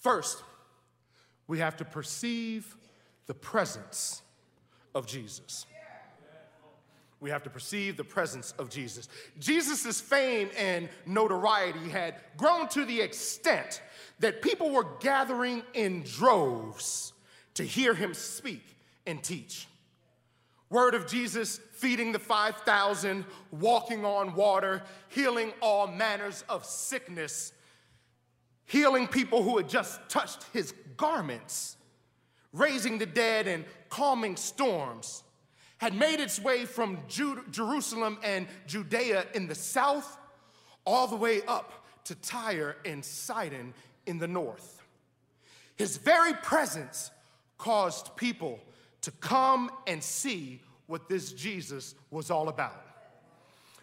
First, 0.00 0.42
we 1.46 1.60
have 1.60 1.76
to 1.78 1.84
perceive 1.84 2.76
the 3.26 3.34
presence 3.34 4.20
of 4.94 5.06
Jesus. 5.06 5.66
We 7.20 7.30
have 7.30 7.42
to 7.44 7.50
perceive 7.50 7.96
the 7.96 8.04
presence 8.04 8.52
of 8.58 8.68
Jesus. 8.68 9.08
Jesus' 9.38 9.98
fame 9.98 10.50
and 10.58 10.90
notoriety 11.06 11.88
had 11.88 12.16
grown 12.36 12.68
to 12.68 12.84
the 12.84 13.00
extent 13.00 13.80
that 14.18 14.42
people 14.42 14.70
were 14.70 14.86
gathering 15.00 15.62
in 15.72 16.02
droves 16.02 17.14
to 17.54 17.62
hear 17.62 17.94
him 17.94 18.12
speak 18.12 18.62
and 19.06 19.22
teach. 19.22 19.66
Word 20.74 20.96
of 20.96 21.06
Jesus 21.06 21.60
feeding 21.70 22.10
the 22.10 22.18
5,000, 22.18 23.24
walking 23.52 24.04
on 24.04 24.34
water, 24.34 24.82
healing 25.06 25.52
all 25.62 25.86
manners 25.86 26.42
of 26.48 26.64
sickness, 26.64 27.52
healing 28.66 29.06
people 29.06 29.44
who 29.44 29.56
had 29.56 29.68
just 29.68 30.00
touched 30.08 30.42
his 30.52 30.74
garments, 30.96 31.76
raising 32.52 32.98
the 32.98 33.06
dead 33.06 33.46
and 33.46 33.64
calming 33.88 34.34
storms 34.34 35.22
had 35.78 35.94
made 35.94 36.18
its 36.18 36.40
way 36.40 36.64
from 36.64 36.98
Jerusalem 37.06 38.18
and 38.24 38.48
Judea 38.66 39.26
in 39.32 39.46
the 39.46 39.54
south 39.54 40.18
all 40.84 41.06
the 41.06 41.14
way 41.14 41.42
up 41.46 41.84
to 42.06 42.16
Tyre 42.16 42.78
and 42.84 43.04
Sidon 43.04 43.74
in 44.06 44.18
the 44.18 44.26
north. 44.26 44.82
His 45.76 45.98
very 45.98 46.34
presence 46.34 47.12
caused 47.58 48.16
people 48.16 48.58
to 49.04 49.10
come 49.10 49.70
and 49.86 50.02
see 50.02 50.60
what 50.86 51.08
this 51.08 51.32
Jesus 51.32 51.94
was 52.10 52.30
all 52.30 52.48
about. 52.48 52.80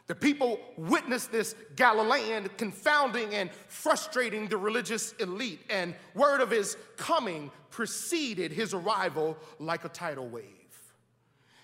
The 0.07 0.15
people 0.15 0.59
witnessed 0.77 1.31
this 1.31 1.55
Galilean 1.75 2.49
confounding 2.57 3.33
and 3.33 3.49
frustrating 3.67 4.47
the 4.47 4.57
religious 4.57 5.13
elite, 5.19 5.61
and 5.69 5.95
word 6.15 6.41
of 6.41 6.51
his 6.51 6.75
coming 6.97 7.49
preceded 7.69 8.51
his 8.51 8.73
arrival 8.73 9.37
like 9.59 9.85
a 9.85 9.89
tidal 9.89 10.27
wave. 10.27 10.45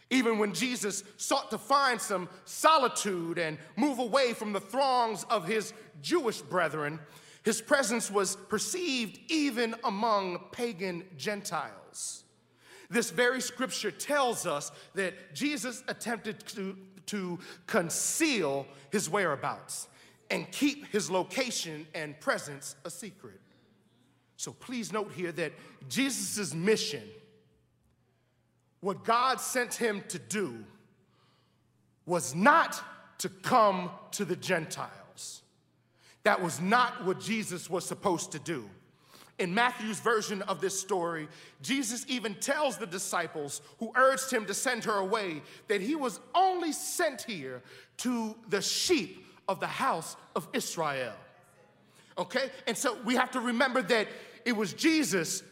Even 0.09 0.37
when 0.37 0.53
Jesus 0.53 1.03
sought 1.17 1.49
to 1.49 1.57
find 1.57 1.99
some 1.99 2.29
solitude 2.45 3.37
and 3.37 3.57
move 3.75 3.99
away 3.99 4.33
from 4.33 4.53
the 4.53 4.61
throngs 4.61 5.25
of 5.29 5.45
his 5.45 5.73
Jewish 6.01 6.39
brethren, 6.39 6.99
his 7.43 7.61
presence 7.61 8.09
was 8.09 8.35
perceived 8.35 9.19
even 9.29 9.75
among 9.83 10.39
pagan 10.51 11.03
Gentiles. 11.17 12.23
This 12.89 13.09
very 13.11 13.41
scripture 13.41 13.91
tells 13.91 14.45
us 14.45 14.71
that 14.95 15.33
Jesus 15.33 15.83
attempted 15.87 16.45
to, 16.47 16.77
to 17.07 17.39
conceal 17.65 18.65
his 18.91 19.09
whereabouts 19.09 19.87
and 20.29 20.49
keep 20.51 20.87
his 20.87 21.09
location 21.09 21.87
and 21.93 22.19
presence 22.19 22.75
a 22.85 22.89
secret. 22.89 23.39
So 24.37 24.53
please 24.53 24.93
note 24.93 25.11
here 25.13 25.31
that 25.33 25.53
Jesus' 25.89 26.53
mission 26.53 27.03
what 28.79 29.03
God 29.03 29.41
sent 29.41 29.73
him 29.73 30.03
to 30.09 30.19
do 30.19 30.63
was 32.05 32.35
not 32.35 32.81
to 33.19 33.29
come 33.29 33.89
to 34.11 34.23
the 34.23 34.35
Gentiles. 34.35 35.41
That 36.23 36.41
was 36.41 36.61
not 36.61 37.03
what 37.03 37.19
Jesus 37.19 37.69
was 37.69 37.85
supposed 37.85 38.31
to 38.33 38.39
do. 38.39 38.69
In 39.39 39.53
Matthew's 39.53 39.99
version 39.99 40.41
of 40.43 40.61
this 40.61 40.79
story, 40.79 41.27
Jesus 41.61 42.05
even 42.07 42.33
tells 42.35 42.77
the 42.77 42.87
disciples 42.87 43.61
who 43.79 43.91
urged 43.95 44.31
him 44.31 44.45
to 44.45 44.53
send 44.53 44.83
her 44.85 44.95
away 44.95 45.43
that 45.67 45.79
he 45.79 45.95
was 45.95 46.19
only 46.33 46.71
sent 46.71 47.21
here 47.21 47.61
to 47.97 48.35
the 48.49 48.61
sheep 48.61 49.25
of 49.47 49.59
the 49.59 49.67
house 49.67 50.15
of 50.35 50.47
Israel. 50.53 51.13
Okay? 52.17 52.49
And 52.65 52.75
so 52.75 52.97
we 53.05 53.15
have 53.15 53.29
to 53.31 53.39
remember 53.39 53.83
that 53.83 54.07
it 54.43 54.55
was 54.55 54.73
Jesus 54.73 55.43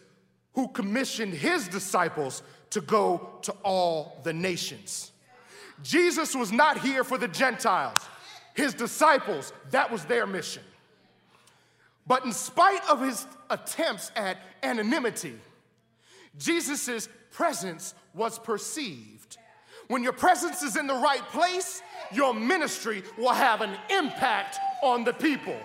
who 0.53 0.67
commissioned 0.69 1.33
his 1.33 1.67
disciples 1.67 2.41
to 2.71 2.81
go 2.81 3.29
to 3.43 3.51
all 3.63 4.19
the 4.23 4.33
nations. 4.33 5.11
Jesus 5.83 6.35
was 6.35 6.51
not 6.51 6.79
here 6.79 7.03
for 7.03 7.17
the 7.17 7.27
Gentiles. 7.27 8.01
His 8.55 8.73
disciples, 8.73 9.53
that 9.71 9.91
was 9.91 10.05
their 10.05 10.25
mission. 10.25 10.63
But 12.07 12.25
in 12.25 12.31
spite 12.31 12.87
of 12.89 13.01
his 13.01 13.25
attempts 13.49 14.11
at 14.15 14.37
anonymity, 14.61 15.33
Jesus' 16.37 17.09
presence 17.31 17.95
was 18.13 18.37
perceived. 18.37 19.37
When 19.87 20.03
your 20.03 20.13
presence 20.13 20.63
is 20.63 20.77
in 20.77 20.87
the 20.87 20.95
right 20.95 21.23
place, 21.29 21.81
your 22.11 22.33
ministry 22.33 23.03
will 23.17 23.33
have 23.33 23.61
an 23.61 23.75
impact 23.89 24.57
on 24.81 25.03
the 25.03 25.13
people. 25.13 25.57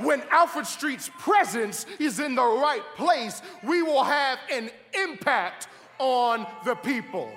When 0.00 0.22
Alfred 0.30 0.66
Street's 0.66 1.10
presence 1.18 1.86
is 1.98 2.20
in 2.20 2.34
the 2.34 2.44
right 2.44 2.84
place, 2.96 3.40
we 3.64 3.82
will 3.82 4.04
have 4.04 4.38
an 4.52 4.70
impact 4.94 5.68
on 5.98 6.46
the 6.64 6.74
people. 6.74 7.30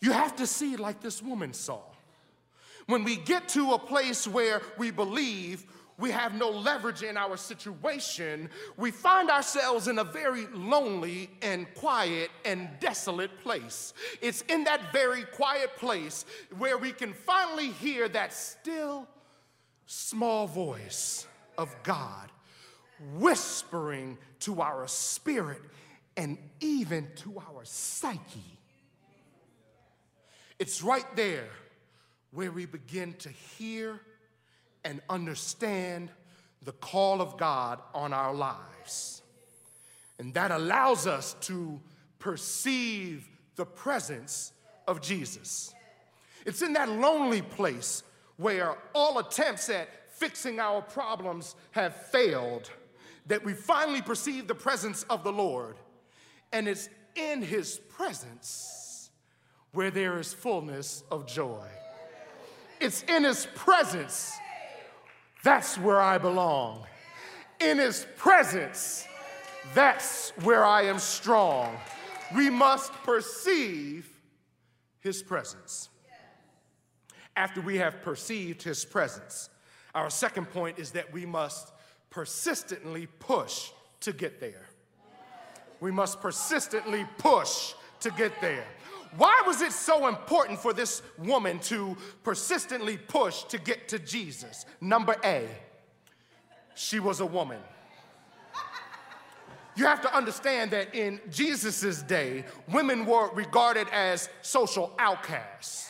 You 0.00 0.12
have 0.12 0.36
to 0.36 0.46
see 0.46 0.76
like 0.76 1.00
this 1.00 1.22
woman 1.22 1.54
saw. 1.54 1.80
When 2.86 3.04
we 3.04 3.16
get 3.16 3.48
to 3.50 3.72
a 3.72 3.78
place 3.78 4.28
where 4.28 4.60
we 4.76 4.90
believe 4.90 5.64
we 5.98 6.10
have 6.10 6.34
no 6.34 6.50
leverage 6.50 7.02
in 7.02 7.16
our 7.16 7.36
situation, 7.36 8.48
we 8.76 8.90
find 8.90 9.30
ourselves 9.30 9.86
in 9.86 9.98
a 9.98 10.04
very 10.04 10.46
lonely 10.48 11.30
and 11.40 11.72
quiet 11.74 12.30
and 12.44 12.68
desolate 12.80 13.40
place. 13.40 13.94
It's 14.20 14.42
in 14.48 14.64
that 14.64 14.92
very 14.92 15.22
quiet 15.22 15.76
place 15.76 16.24
where 16.58 16.78
we 16.78 16.90
can 16.92 17.12
finally 17.12 17.68
hear 17.68 18.08
that 18.08 18.32
still 18.32 19.06
small 19.86 20.46
voice 20.46 21.26
of 21.56 21.74
God 21.82 22.30
whispering 23.16 24.18
to 24.40 24.62
our 24.62 24.88
spirit 24.88 25.60
and 26.16 26.38
even 26.60 27.08
to 27.16 27.38
our 27.38 27.64
psyche. 27.64 28.58
It's 30.58 30.82
right 30.82 31.06
there 31.16 31.48
where 32.32 32.50
we 32.50 32.66
begin 32.66 33.14
to 33.14 33.28
hear 33.28 34.00
and 34.84 35.00
understand 35.08 36.10
the 36.62 36.72
call 36.72 37.20
of 37.20 37.36
God 37.36 37.80
on 37.94 38.12
our 38.12 38.34
lives. 38.34 39.22
And 40.18 40.32
that 40.34 40.50
allows 40.50 41.06
us 41.06 41.34
to 41.42 41.80
perceive 42.18 43.28
the 43.56 43.66
presence 43.66 44.52
of 44.86 45.00
Jesus. 45.00 45.74
It's 46.46 46.62
in 46.62 46.72
that 46.74 46.88
lonely 46.88 47.42
place 47.42 48.02
where 48.36 48.76
all 48.94 49.18
attempts 49.18 49.68
at 49.68 49.88
fixing 50.10 50.60
our 50.60 50.82
problems 50.82 51.54
have 51.72 51.94
failed 51.94 52.70
that 53.26 53.44
we 53.44 53.52
finally 53.52 54.02
perceive 54.02 54.46
the 54.46 54.54
presence 54.54 55.04
of 55.04 55.24
the 55.24 55.32
Lord 55.32 55.76
and 56.52 56.68
it's 56.68 56.88
in 57.16 57.42
his 57.42 57.78
presence 57.88 59.10
where 59.72 59.90
there 59.90 60.18
is 60.18 60.32
fullness 60.32 61.02
of 61.10 61.26
joy. 61.26 61.66
It's 62.80 63.02
in 63.04 63.24
his 63.24 63.46
presence. 63.54 64.38
That's 65.44 65.76
where 65.76 66.00
I 66.00 66.16
belong. 66.16 66.86
In 67.60 67.76
his 67.76 68.06
presence, 68.16 69.06
that's 69.74 70.30
where 70.42 70.64
I 70.64 70.84
am 70.84 70.98
strong. 70.98 71.76
We 72.34 72.48
must 72.48 72.92
perceive 73.04 74.08
his 75.00 75.22
presence. 75.22 75.90
After 77.36 77.60
we 77.60 77.76
have 77.76 78.00
perceived 78.00 78.62
his 78.62 78.86
presence, 78.86 79.50
our 79.94 80.08
second 80.08 80.46
point 80.46 80.78
is 80.78 80.92
that 80.92 81.12
we 81.12 81.26
must 81.26 81.72
persistently 82.08 83.06
push 83.18 83.70
to 84.00 84.14
get 84.14 84.40
there. 84.40 84.66
We 85.78 85.90
must 85.90 86.22
persistently 86.22 87.06
push 87.18 87.74
to 88.00 88.10
get 88.12 88.40
there. 88.40 88.64
Why 89.16 89.42
was 89.46 89.62
it 89.62 89.72
so 89.72 90.08
important 90.08 90.58
for 90.58 90.72
this 90.72 91.02
woman 91.18 91.60
to 91.60 91.96
persistently 92.22 92.96
push 92.96 93.44
to 93.44 93.58
get 93.58 93.88
to 93.88 93.98
Jesus? 93.98 94.66
Number 94.80 95.14
A, 95.24 95.48
she 96.74 96.98
was 96.98 97.20
a 97.20 97.26
woman. 97.26 97.60
You 99.76 99.86
have 99.86 100.00
to 100.02 100.16
understand 100.16 100.70
that 100.70 100.94
in 100.94 101.20
Jesus' 101.30 102.02
day, 102.02 102.44
women 102.72 103.06
were 103.06 103.32
regarded 103.34 103.88
as 103.92 104.28
social 104.42 104.92
outcasts, 104.98 105.88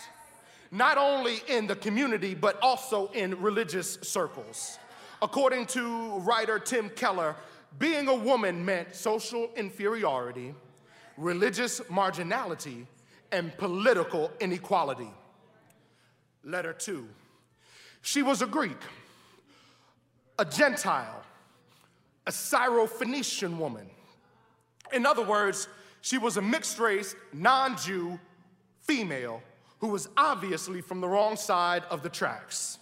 not 0.71 0.97
only 0.97 1.43
in 1.49 1.67
the 1.67 1.77
community, 1.77 2.35
but 2.35 2.59
also 2.63 3.11
in 3.13 3.41
religious 3.43 3.99
circles. 4.03 4.79
According 5.21 5.67
to 5.67 6.19
writer 6.21 6.59
Tim 6.59 6.89
Keller, 6.91 7.37
being 7.79 8.09
a 8.09 8.15
woman 8.15 8.65
meant 8.65 8.95
social 8.95 9.51
inferiority, 9.57 10.55
religious 11.19 11.81
marginality, 11.81 12.87
and 13.35 13.57
political 13.59 14.31
inequality. 14.39 15.11
Letter 16.45 16.73
two. 16.73 17.09
She 18.01 18.23
was 18.23 18.43
a 18.43 18.47
Greek, 18.47 18.81
a 20.39 20.45
Gentile, 20.45 21.23
a 22.27 22.31
Syrophoenician 22.31 23.57
woman. 23.57 23.91
In 24.93 25.05
other 25.05 25.25
words, 25.25 25.69
she 26.01 26.17
was 26.17 26.37
a 26.37 26.43
mixed 26.43 26.79
race, 26.79 27.17
non 27.33 27.77
Jew 27.77 28.21
female 28.83 29.43
who 29.81 29.89
was 29.89 30.09
obviously 30.17 30.81
from 30.81 31.01
the 31.01 31.09
wrong 31.09 31.37
side 31.37 31.83
of 31.91 32.03
the 32.03 32.09
tracks. 32.09 32.79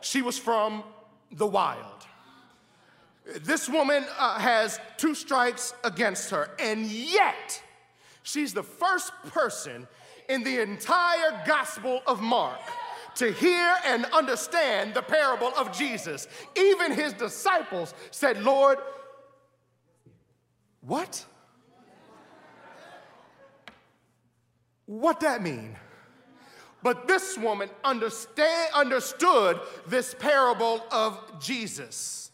She 0.00 0.20
was 0.20 0.36
from 0.36 0.82
the 1.30 1.46
wild. 1.46 2.06
This 3.42 3.68
woman 3.68 4.04
uh, 4.18 4.38
has 4.38 4.80
two 4.96 5.14
strikes 5.14 5.74
against 5.84 6.30
her, 6.30 6.50
and 6.58 6.86
yet 6.86 7.62
she's 8.26 8.52
the 8.52 8.62
first 8.62 9.12
person 9.28 9.86
in 10.28 10.42
the 10.42 10.60
entire 10.60 11.42
Gospel 11.46 12.02
of 12.06 12.20
Mark 12.20 12.58
to 13.14 13.32
hear 13.32 13.74
and 13.86 14.04
understand 14.06 14.92
the 14.94 15.00
parable 15.00 15.52
of 15.56 15.76
Jesus. 15.76 16.26
Even 16.56 16.92
his 16.92 17.12
disciples 17.12 17.94
said, 18.10 18.42
Lord, 18.42 18.78
what? 20.80 21.24
What 24.86 25.20
that 25.20 25.42
mean? 25.42 25.76
But 26.82 27.08
this 27.08 27.38
woman 27.38 27.70
understand, 27.84 28.70
understood 28.74 29.60
this 29.86 30.14
parable 30.14 30.84
of 30.90 31.40
Jesus. 31.40 32.30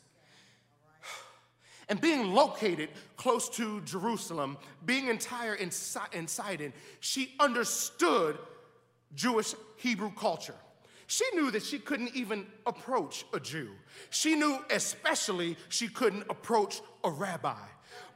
And 1.89 2.01
being 2.01 2.33
located 2.33 2.89
close 3.23 3.49
to 3.49 3.81
Jerusalem, 3.83 4.59
being 4.85 5.07
in 5.07 5.17
Tyre 5.17 5.55
in, 5.55 5.71
in 6.13 6.27
Sidon, 6.27 6.73
she 6.99 7.35
understood 7.39 8.37
Jewish 9.15 9.55
Hebrew 9.77 10.11
culture. 10.11 10.57
She 11.07 11.25
knew 11.35 11.53
that 11.53 11.63
she 11.63 11.79
couldn't 11.79 12.17
even 12.17 12.47
approach 12.67 13.25
a 13.33 13.39
Jew. 13.39 13.69
She 14.11 14.35
knew 14.35 14.59
especially 14.71 15.57
she 15.69 15.87
couldn't 15.87 16.25
approach 16.31 16.81
a 17.05 17.11
rabbi. 17.11 17.65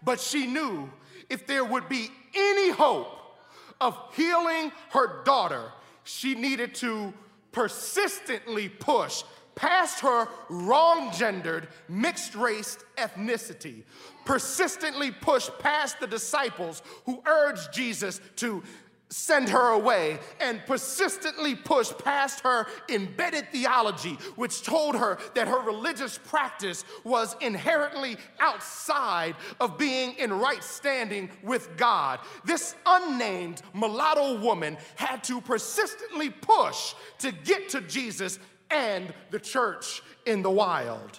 But 0.02 0.18
she 0.18 0.44
knew 0.44 0.90
if 1.30 1.46
there 1.46 1.64
would 1.64 1.88
be 1.88 2.08
any 2.34 2.70
hope 2.70 3.38
of 3.80 3.96
healing 4.14 4.72
her 4.90 5.22
daughter, 5.22 5.70
she 6.02 6.34
needed 6.34 6.74
to 6.76 7.14
persistently 7.52 8.68
push 8.68 9.22
past 9.56 10.00
her 10.00 10.28
wrong 10.48 11.10
gendered, 11.12 11.68
mixed 11.88 12.36
race 12.36 12.78
ethnicity, 12.96 13.82
persistently 14.24 15.10
pushed 15.10 15.58
past 15.58 15.98
the 15.98 16.06
disciples 16.06 16.82
who 17.06 17.20
urged 17.26 17.72
Jesus 17.72 18.20
to 18.36 18.62
send 19.08 19.48
her 19.48 19.70
away 19.70 20.18
and 20.40 20.60
persistently 20.66 21.54
pushed 21.54 21.96
past 21.98 22.40
her 22.40 22.66
embedded 22.88 23.48
theology, 23.52 24.18
which 24.34 24.62
told 24.62 24.96
her 24.96 25.16
that 25.34 25.46
her 25.46 25.60
religious 25.60 26.18
practice 26.18 26.84
was 27.04 27.36
inherently 27.40 28.16
outside 28.40 29.36
of 29.60 29.78
being 29.78 30.14
in 30.14 30.32
right 30.32 30.62
standing 30.62 31.30
with 31.42 31.76
God. 31.76 32.18
This 32.44 32.74
unnamed 32.84 33.62
mulatto 33.74 34.40
woman 34.40 34.76
had 34.96 35.22
to 35.24 35.40
persistently 35.40 36.30
push 36.30 36.94
to 37.20 37.30
get 37.30 37.68
to 37.70 37.80
Jesus 37.82 38.40
and 38.70 39.12
the 39.30 39.38
church 39.38 40.02
in 40.24 40.42
the 40.42 40.50
wild. 40.50 41.18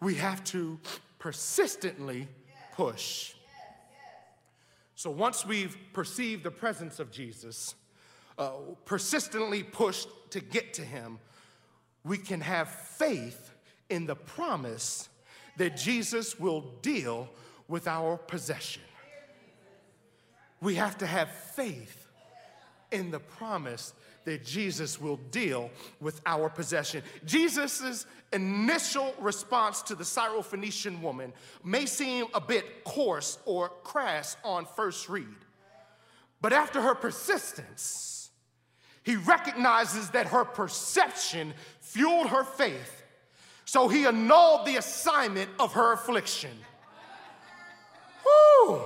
We 0.00 0.14
have 0.16 0.42
to 0.44 0.78
persistently 1.18 2.28
push. 2.74 3.34
So 4.94 5.10
once 5.10 5.44
we've 5.44 5.76
perceived 5.92 6.44
the 6.44 6.50
presence 6.50 6.98
of 7.00 7.10
Jesus, 7.10 7.74
uh, 8.38 8.50
persistently 8.84 9.62
pushed 9.62 10.08
to 10.30 10.40
get 10.40 10.74
to 10.74 10.82
him, 10.82 11.18
we 12.04 12.18
can 12.18 12.40
have 12.40 12.68
faith 12.68 13.52
in 13.90 14.06
the 14.06 14.14
promise 14.14 15.08
that 15.56 15.76
Jesus 15.76 16.38
will 16.38 16.62
deal 16.82 17.28
with 17.68 17.86
our 17.86 18.16
possession. 18.16 18.82
We 20.60 20.74
have 20.76 20.98
to 20.98 21.06
have 21.06 21.30
faith 21.30 22.06
in 22.90 23.10
the 23.10 23.20
promise 23.20 23.92
that 24.24 24.44
Jesus 24.44 25.00
will 25.00 25.16
deal 25.30 25.70
with 26.00 26.20
our 26.26 26.48
possession. 26.48 27.02
Jesus' 27.24 28.06
initial 28.32 29.14
response 29.20 29.82
to 29.82 29.94
the 29.94 30.04
Syrophoenician 30.04 31.00
woman 31.00 31.32
may 31.62 31.86
seem 31.86 32.26
a 32.34 32.40
bit 32.40 32.84
coarse 32.84 33.38
or 33.44 33.68
crass 33.84 34.36
on 34.44 34.66
first 34.66 35.08
read, 35.08 35.26
but 36.40 36.52
after 36.52 36.80
her 36.80 36.94
persistence, 36.94 38.30
he 39.02 39.16
recognizes 39.16 40.10
that 40.10 40.28
her 40.28 40.44
perception 40.44 41.52
fueled 41.80 42.28
her 42.28 42.44
faith, 42.44 43.02
so 43.66 43.88
he 43.88 44.06
annulled 44.06 44.66
the 44.66 44.76
assignment 44.76 45.50
of 45.58 45.74
her 45.74 45.92
affliction. 45.92 46.50
Woo! 48.24 48.82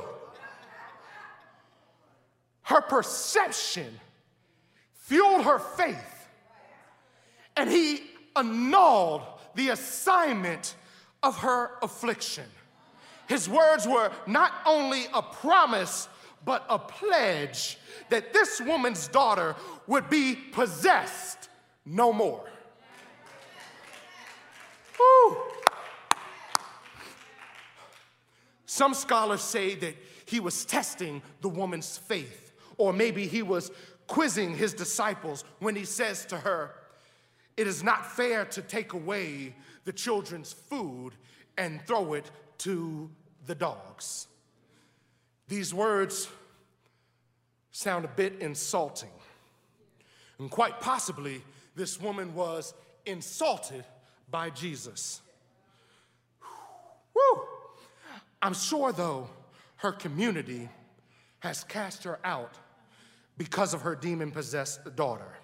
Her 2.62 2.80
perception 2.80 3.98
fueled 5.08 5.42
her 5.44 5.58
faith, 5.58 6.28
and 7.56 7.70
he 7.70 8.02
annulled 8.36 9.22
the 9.54 9.70
assignment 9.70 10.74
of 11.22 11.38
her 11.38 11.70
affliction. 11.80 12.44
His 13.26 13.48
words 13.48 13.86
were 13.86 14.12
not 14.26 14.52
only 14.66 15.06
a 15.14 15.22
promise, 15.22 16.08
but 16.44 16.66
a 16.68 16.78
pledge 16.78 17.78
that 18.10 18.34
this 18.34 18.60
woman's 18.60 19.08
daughter 19.08 19.56
would 19.86 20.10
be 20.10 20.34
possessed 20.34 21.48
no 21.86 22.12
more. 22.12 22.44
Woo. 24.98 25.36
Some 28.66 28.92
scholars 28.92 29.40
say 29.40 29.74
that 29.76 29.96
he 30.26 30.38
was 30.38 30.66
testing 30.66 31.22
the 31.40 31.48
woman's 31.48 31.96
faith, 31.96 32.52
or 32.76 32.92
maybe 32.92 33.26
he 33.26 33.42
was 33.42 33.70
quizzing 34.08 34.56
his 34.56 34.74
disciples 34.74 35.44
when 35.60 35.76
he 35.76 35.84
says 35.84 36.26
to 36.26 36.38
her, 36.38 36.74
It 37.56 37.68
is 37.68 37.84
not 37.84 38.10
fair 38.10 38.44
to 38.46 38.62
take 38.62 38.92
away 38.94 39.54
the 39.84 39.92
children's 39.92 40.52
food 40.52 41.12
and 41.56 41.80
throw 41.82 42.14
it 42.14 42.28
to 42.58 43.08
the 43.46 43.54
dogs. 43.54 44.26
These 45.46 45.72
words 45.72 46.28
sound 47.70 48.04
a 48.04 48.08
bit 48.08 48.40
insulting. 48.40 49.10
And 50.38 50.50
quite 50.50 50.80
possibly, 50.80 51.42
this 51.76 52.00
woman 52.00 52.34
was 52.34 52.74
insulted 53.06 53.84
by 54.30 54.50
Jesus. 54.50 55.20
Woo! 57.14 57.42
I'm 58.42 58.54
sure, 58.54 58.92
though, 58.92 59.28
her 59.76 59.92
community 59.92 60.68
has 61.40 61.64
cast 61.64 62.04
her 62.04 62.18
out 62.24 62.54
because 63.38 63.72
of 63.72 63.82
her 63.82 63.94
demon 63.94 64.32
possessed 64.32 64.96
daughter. 64.96 65.38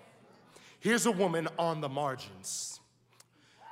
Here's 0.81 1.07
a 1.07 1.13
woman 1.13 1.49
on 1.59 1.81
the 1.81 1.89
margins. 1.89 2.81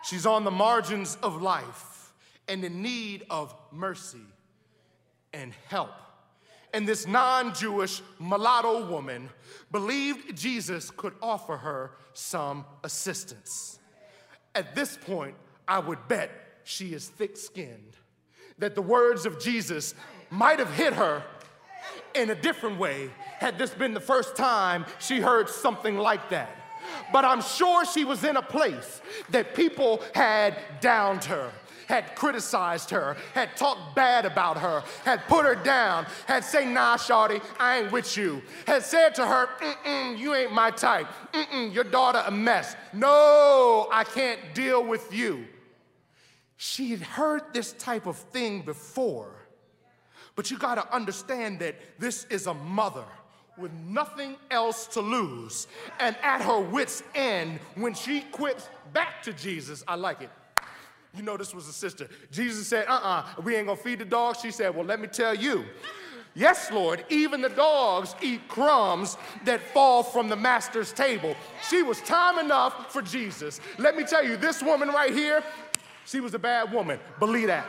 She's 0.05 0.25
on 0.25 0.45
the 0.45 0.51
margins 0.51 1.19
of 1.23 1.43
life 1.43 2.15
and 2.49 2.65
in 2.65 2.81
need 2.81 3.27
of 3.29 3.55
mercy 3.71 4.27
and 5.33 5.53
help. 5.69 5.91
And 6.73 6.89
this 6.89 7.07
non 7.07 7.55
Jewish 7.55 8.01
mulatto 8.19 8.87
woman 8.87 9.29
believed 9.71 10.37
Jesus 10.37 10.91
could 10.91 11.15
offer 11.21 11.59
her 11.59 11.93
some 12.15 12.65
assistance. 12.83 13.79
At 14.55 14.75
this 14.75 14.97
point, 14.97 15.35
I 15.69 15.79
would 15.79 16.09
bet 16.09 16.31
she 16.65 16.95
is 16.95 17.09
thick 17.09 17.37
skinned, 17.37 17.97
that 18.59 18.75
the 18.75 18.83
words 18.83 19.27
of 19.27 19.41
Jesus 19.41 19.95
might 20.31 20.59
have 20.59 20.73
hit 20.75 20.95
her 20.95 21.23
in 22.15 22.31
a 22.31 22.35
different 22.35 22.79
way 22.79 23.11
had 23.39 23.59
this 23.59 23.71
been 23.71 23.95
the 23.95 24.01
first 24.01 24.37
time 24.37 24.85
she 24.99 25.21
heard 25.21 25.49
something 25.49 25.97
like 25.97 26.31
that. 26.31 26.51
But 27.13 27.25
I'm 27.25 27.43
sure 27.43 27.85
she 27.85 28.05
was 28.05 28.25
in 28.25 28.37
a 28.37 28.43
place 28.43 29.01
that 29.31 29.55
people 29.55 30.03
had 30.15 30.57
downed 30.81 31.25
her 31.25 31.53
had 31.93 32.15
criticized 32.15 32.89
her, 32.89 33.19
had 33.35 33.55
talked 33.55 33.95
bad 33.95 34.25
about 34.25 34.57
her, 34.57 34.83
had 35.05 35.21
put 35.29 35.45
her 35.45 35.55
down, 35.55 36.07
had 36.27 36.43
said, 36.43 36.67
nah, 36.69 36.97
shawty, 36.97 37.43
I 37.59 37.81
ain't 37.81 37.93
with 37.93 38.17
you, 38.17 38.41
had 38.67 38.83
said 38.83 39.15
to 39.17 39.27
her, 39.27 39.49
mm-mm, 39.61 40.19
you 40.19 40.35
ain't 40.35 40.53
my 40.53 40.71
type, 40.71 41.07
mm-mm, 41.35 41.75
your 41.75 41.85
daughter 41.85 42.23
a 42.27 42.31
mess, 42.31 42.77
no, 42.95 43.89
I 43.93 44.05
can't 44.05 44.41
deal 44.55 44.83
with 44.83 45.13
you. 45.13 45.45
She 46.57 46.93
had 46.93 47.03
heard 47.03 47.43
this 47.53 47.73
type 47.73 48.07
of 48.07 48.17
thing 48.17 48.63
before, 48.63 49.35
but 50.37 50.51
you 50.51 50.59
got 50.59 50.77
to 50.77 50.95
understand 50.95 51.59
that 51.61 51.77
this 51.99 52.25
is 52.31 52.47
a 52.47 52.55
mother 52.55 53.05
with 53.59 53.73
nothing 53.87 54.37
else 54.51 54.87
to 54.87 55.01
lose 55.01 55.67
and 56.01 56.17
at 56.23 56.41
her 56.41 56.61
wits' 56.61 57.03
end 57.15 57.61
when 57.75 57.95
she 57.95 58.23
quits 58.33 58.69
back 58.93 59.23
to 59.23 59.33
Jesus. 59.33 59.85
I 59.87 59.95
like 59.97 60.23
it. 60.23 60.31
You 61.15 61.23
know, 61.23 61.37
this 61.37 61.55
was 61.55 61.69
a 61.69 61.73
sister. 61.73 62.09
Jesus 62.31 62.67
said, 62.67 62.87
uh 62.89 62.93
uh-uh, 62.93 63.27
uh, 63.39 63.43
we 63.43 63.55
ain't 63.57 63.67
gonna 63.67 63.77
feed 63.77 63.99
the 63.99 64.05
dogs. 64.07 64.41
She 64.41 64.51
said, 64.51 64.75
well, 64.75 64.87
let 64.87 65.01
me 65.01 65.07
tell 65.07 65.35
you. 65.35 65.65
Yes, 66.35 66.71
Lord, 66.73 67.05
even 67.11 67.43
the 67.43 67.51
dogs 67.51 68.15
eat 68.23 68.49
crumbs 68.49 69.19
that 69.45 69.61
fall 69.61 70.03
from 70.03 70.31
the 70.31 70.37
master's 70.37 70.91
table. 70.91 71.37
She 71.69 71.83
was 71.83 72.01
time 72.01 72.39
enough 72.39 72.91
for 72.91 73.03
Jesus. 73.03 73.61
Let 73.77 73.99
me 73.99 74.05
tell 74.05 74.25
you, 74.25 74.39
this 74.39 74.63
woman 74.63 74.89
right 74.89 75.13
here, 75.13 75.45
She 76.05 76.21
was 76.21 76.35
a 76.35 76.39
bad 76.39 76.73
woman. 76.73 76.99
Believe 77.19 77.47
that. 77.47 77.67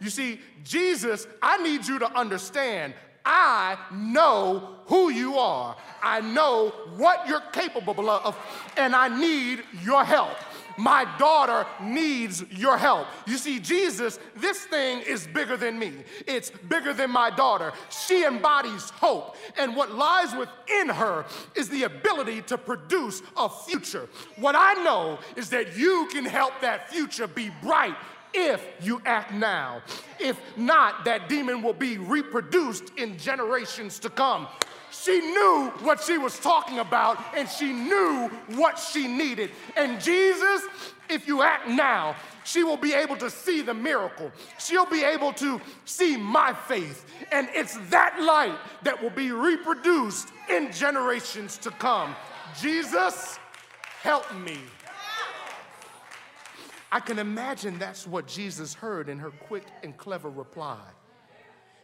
You 0.00 0.10
see, 0.10 0.40
Jesus, 0.64 1.26
I 1.42 1.62
need 1.62 1.86
you 1.86 1.98
to 1.98 2.10
understand 2.18 2.94
I 3.24 3.76
know 3.92 4.76
who 4.86 5.10
you 5.10 5.38
are. 5.38 5.76
I 6.02 6.20
know 6.20 6.70
what 6.96 7.28
you're 7.28 7.42
capable 7.52 8.08
of, 8.08 8.36
and 8.76 8.96
I 8.96 9.08
need 9.08 9.62
your 9.84 10.04
help. 10.04 10.36
My 10.78 11.06
daughter 11.18 11.66
needs 11.82 12.42
your 12.50 12.78
help. 12.78 13.06
You 13.26 13.36
see, 13.36 13.60
Jesus, 13.60 14.18
this 14.36 14.64
thing 14.64 15.02
is 15.06 15.26
bigger 15.26 15.58
than 15.58 15.78
me. 15.78 15.92
It's 16.26 16.50
bigger 16.50 16.94
than 16.94 17.10
my 17.10 17.28
daughter. 17.28 17.72
She 17.90 18.24
embodies 18.24 18.88
hope, 18.90 19.36
and 19.58 19.76
what 19.76 19.92
lies 19.92 20.34
within 20.34 20.88
her 20.88 21.26
is 21.54 21.68
the 21.68 21.82
ability 21.82 22.42
to 22.42 22.56
produce 22.56 23.20
a 23.36 23.50
future. 23.50 24.08
What 24.36 24.54
I 24.56 24.74
know 24.82 25.18
is 25.36 25.50
that 25.50 25.76
you 25.76 26.08
can 26.10 26.24
help 26.24 26.54
that 26.62 26.90
future 26.90 27.26
be 27.26 27.50
bright 27.62 27.96
if 28.32 28.66
you 28.80 29.00
act 29.04 29.32
now. 29.32 29.82
If 30.18 30.38
not, 30.56 31.04
that 31.04 31.28
demon 31.28 31.62
will 31.62 31.74
be 31.74 31.98
reproduced 31.98 32.92
in 32.96 33.18
generations 33.18 33.98
to 34.00 34.10
come. 34.10 34.48
She 34.90 35.20
knew 35.20 35.72
what 35.80 36.02
she 36.02 36.18
was 36.18 36.38
talking 36.38 36.80
about 36.80 37.18
and 37.36 37.48
she 37.48 37.72
knew 37.72 38.28
what 38.48 38.78
she 38.78 39.06
needed. 39.06 39.50
And 39.76 40.00
Jesus, 40.00 40.62
if 41.08 41.28
you 41.28 41.42
act 41.42 41.68
now, 41.68 42.16
she 42.44 42.64
will 42.64 42.76
be 42.76 42.92
able 42.92 43.16
to 43.16 43.30
see 43.30 43.62
the 43.62 43.74
miracle. 43.74 44.32
She'll 44.58 44.86
be 44.86 45.04
able 45.04 45.32
to 45.34 45.60
see 45.84 46.16
my 46.16 46.52
faith. 46.52 47.06
And 47.30 47.48
it's 47.52 47.78
that 47.90 48.20
light 48.20 48.58
that 48.82 49.00
will 49.00 49.10
be 49.10 49.30
reproduced 49.30 50.28
in 50.48 50.72
generations 50.72 51.56
to 51.58 51.70
come. 51.70 52.14
Jesus, 52.60 53.38
help 54.02 54.34
me. 54.34 54.58
I 56.92 57.00
can 57.00 57.18
imagine 57.18 57.78
that's 57.78 58.06
what 58.06 58.26
Jesus 58.26 58.74
heard 58.74 59.08
in 59.08 59.18
her 59.18 59.30
quick 59.30 59.64
and 59.82 59.96
clever 59.96 60.28
reply. 60.28 60.80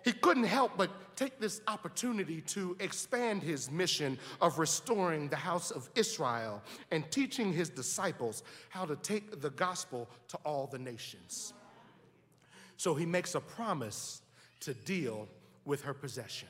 He 0.04 0.12
couldn't 0.12 0.44
help 0.44 0.76
but 0.76 1.16
take 1.16 1.40
this 1.40 1.60
opportunity 1.66 2.40
to 2.42 2.76
expand 2.78 3.42
his 3.42 3.70
mission 3.70 4.18
of 4.40 4.58
restoring 4.58 5.28
the 5.28 5.36
house 5.36 5.70
of 5.70 5.88
Israel 5.94 6.62
and 6.90 7.10
teaching 7.10 7.52
his 7.52 7.68
disciples 7.68 8.42
how 8.68 8.84
to 8.84 8.96
take 8.96 9.40
the 9.40 9.50
gospel 9.50 10.08
to 10.28 10.36
all 10.44 10.68
the 10.68 10.78
nations. 10.78 11.52
So 12.76 12.94
he 12.94 13.06
makes 13.06 13.34
a 13.34 13.40
promise 13.40 14.22
to 14.60 14.74
deal 14.74 15.28
with 15.64 15.82
her 15.82 15.94
possession. 15.94 16.48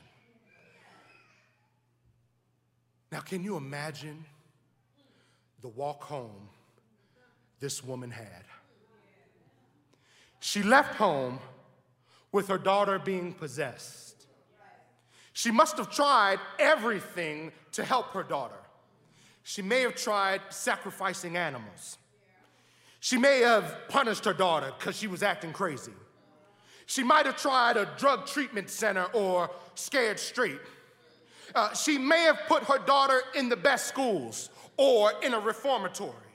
Now, 3.12 3.20
can 3.20 3.42
you 3.42 3.56
imagine 3.56 4.24
the 5.62 5.68
walk 5.68 6.02
home 6.02 6.50
this 7.60 7.82
woman 7.82 8.10
had. 8.10 8.44
She 10.40 10.62
left 10.62 10.94
home 10.96 11.40
with 12.32 12.48
her 12.48 12.58
daughter 12.58 12.98
being 12.98 13.32
possessed. 13.32 14.26
She 15.32 15.50
must 15.50 15.76
have 15.76 15.90
tried 15.90 16.38
everything 16.58 17.52
to 17.72 17.84
help 17.84 18.12
her 18.12 18.22
daughter. 18.22 18.56
She 19.42 19.62
may 19.62 19.82
have 19.82 19.94
tried 19.94 20.40
sacrificing 20.50 21.36
animals. 21.36 21.98
She 23.00 23.16
may 23.16 23.40
have 23.40 23.88
punished 23.88 24.24
her 24.24 24.32
daughter 24.32 24.72
because 24.78 24.96
she 24.96 25.06
was 25.06 25.22
acting 25.22 25.52
crazy. 25.52 25.92
She 26.86 27.02
might 27.02 27.26
have 27.26 27.36
tried 27.36 27.76
a 27.76 27.88
drug 27.96 28.26
treatment 28.26 28.70
center 28.70 29.04
or 29.12 29.50
scared 29.74 30.18
straight. 30.18 30.60
Uh, 31.54 31.72
she 31.74 31.98
may 31.98 32.22
have 32.22 32.40
put 32.48 32.64
her 32.64 32.78
daughter 32.78 33.20
in 33.34 33.48
the 33.48 33.56
best 33.56 33.86
schools 33.86 34.50
or 34.76 35.12
in 35.22 35.34
a 35.34 35.38
reformatory. 35.38 36.25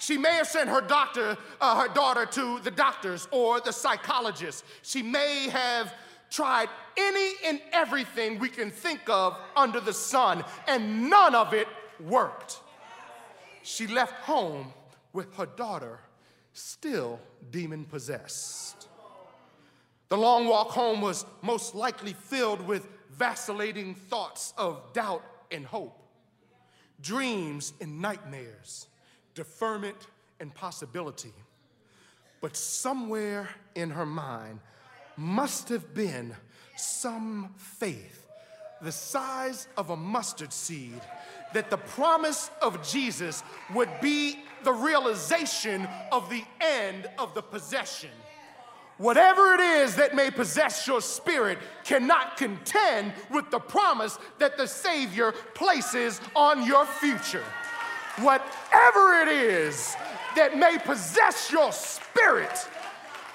She 0.00 0.16
may 0.16 0.32
have 0.36 0.46
sent 0.46 0.70
her 0.70 0.80
doctor, 0.80 1.36
uh, 1.60 1.82
her 1.82 1.92
daughter 1.92 2.24
to 2.24 2.58
the 2.60 2.70
doctors 2.70 3.28
or 3.30 3.60
the 3.60 3.70
psychologist. 3.70 4.64
She 4.80 5.02
may 5.02 5.50
have 5.50 5.92
tried 6.30 6.70
any 6.96 7.34
and 7.44 7.60
everything 7.70 8.38
we 8.38 8.48
can 8.48 8.70
think 8.70 9.02
of 9.10 9.36
under 9.54 9.78
the 9.78 9.92
sun, 9.92 10.42
and 10.66 11.10
none 11.10 11.34
of 11.34 11.52
it 11.52 11.68
worked. 12.00 12.60
She 13.62 13.86
left 13.86 14.14
home 14.24 14.72
with 15.12 15.34
her 15.36 15.44
daughter 15.44 16.00
still 16.54 17.20
demon 17.50 17.84
possessed. 17.84 18.88
The 20.08 20.16
long 20.16 20.48
walk 20.48 20.68
home 20.68 21.02
was 21.02 21.26
most 21.42 21.74
likely 21.74 22.14
filled 22.14 22.66
with 22.66 22.88
vacillating 23.10 23.94
thoughts 23.94 24.54
of 24.56 24.94
doubt 24.94 25.24
and 25.50 25.66
hope, 25.66 26.00
dreams 27.02 27.74
and 27.82 28.00
nightmares 28.00 28.86
deferment, 29.40 29.96
and 30.38 30.54
possibility. 30.54 31.32
But 32.42 32.54
somewhere 32.54 33.48
in 33.74 33.88
her 33.88 34.04
mind 34.04 34.60
must 35.16 35.70
have 35.70 35.94
been 35.94 36.36
some 36.76 37.54
faith 37.56 38.26
the 38.82 38.92
size 38.92 39.66
of 39.78 39.88
a 39.88 39.96
mustard 39.96 40.52
seed 40.52 41.00
that 41.54 41.70
the 41.70 41.78
promise 41.78 42.50
of 42.60 42.86
Jesus 42.86 43.42
would 43.72 43.88
be 44.02 44.36
the 44.62 44.72
realization 44.74 45.88
of 46.12 46.28
the 46.28 46.44
end 46.60 47.08
of 47.18 47.32
the 47.32 47.42
possession. 47.42 48.10
Whatever 48.98 49.54
it 49.54 49.60
is 49.60 49.96
that 49.96 50.14
may 50.14 50.30
possess 50.30 50.86
your 50.86 51.00
spirit 51.00 51.56
cannot 51.84 52.36
contend 52.36 53.14
with 53.30 53.50
the 53.50 53.58
promise 53.58 54.18
that 54.38 54.58
the 54.58 54.66
Savior 54.66 55.32
places 55.54 56.20
on 56.36 56.66
your 56.66 56.84
future 56.84 57.44
whatever 58.22 59.20
it 59.22 59.28
is 59.28 59.94
that 60.36 60.56
may 60.56 60.78
possess 60.78 61.50
your 61.50 61.72
spirit 61.72 62.68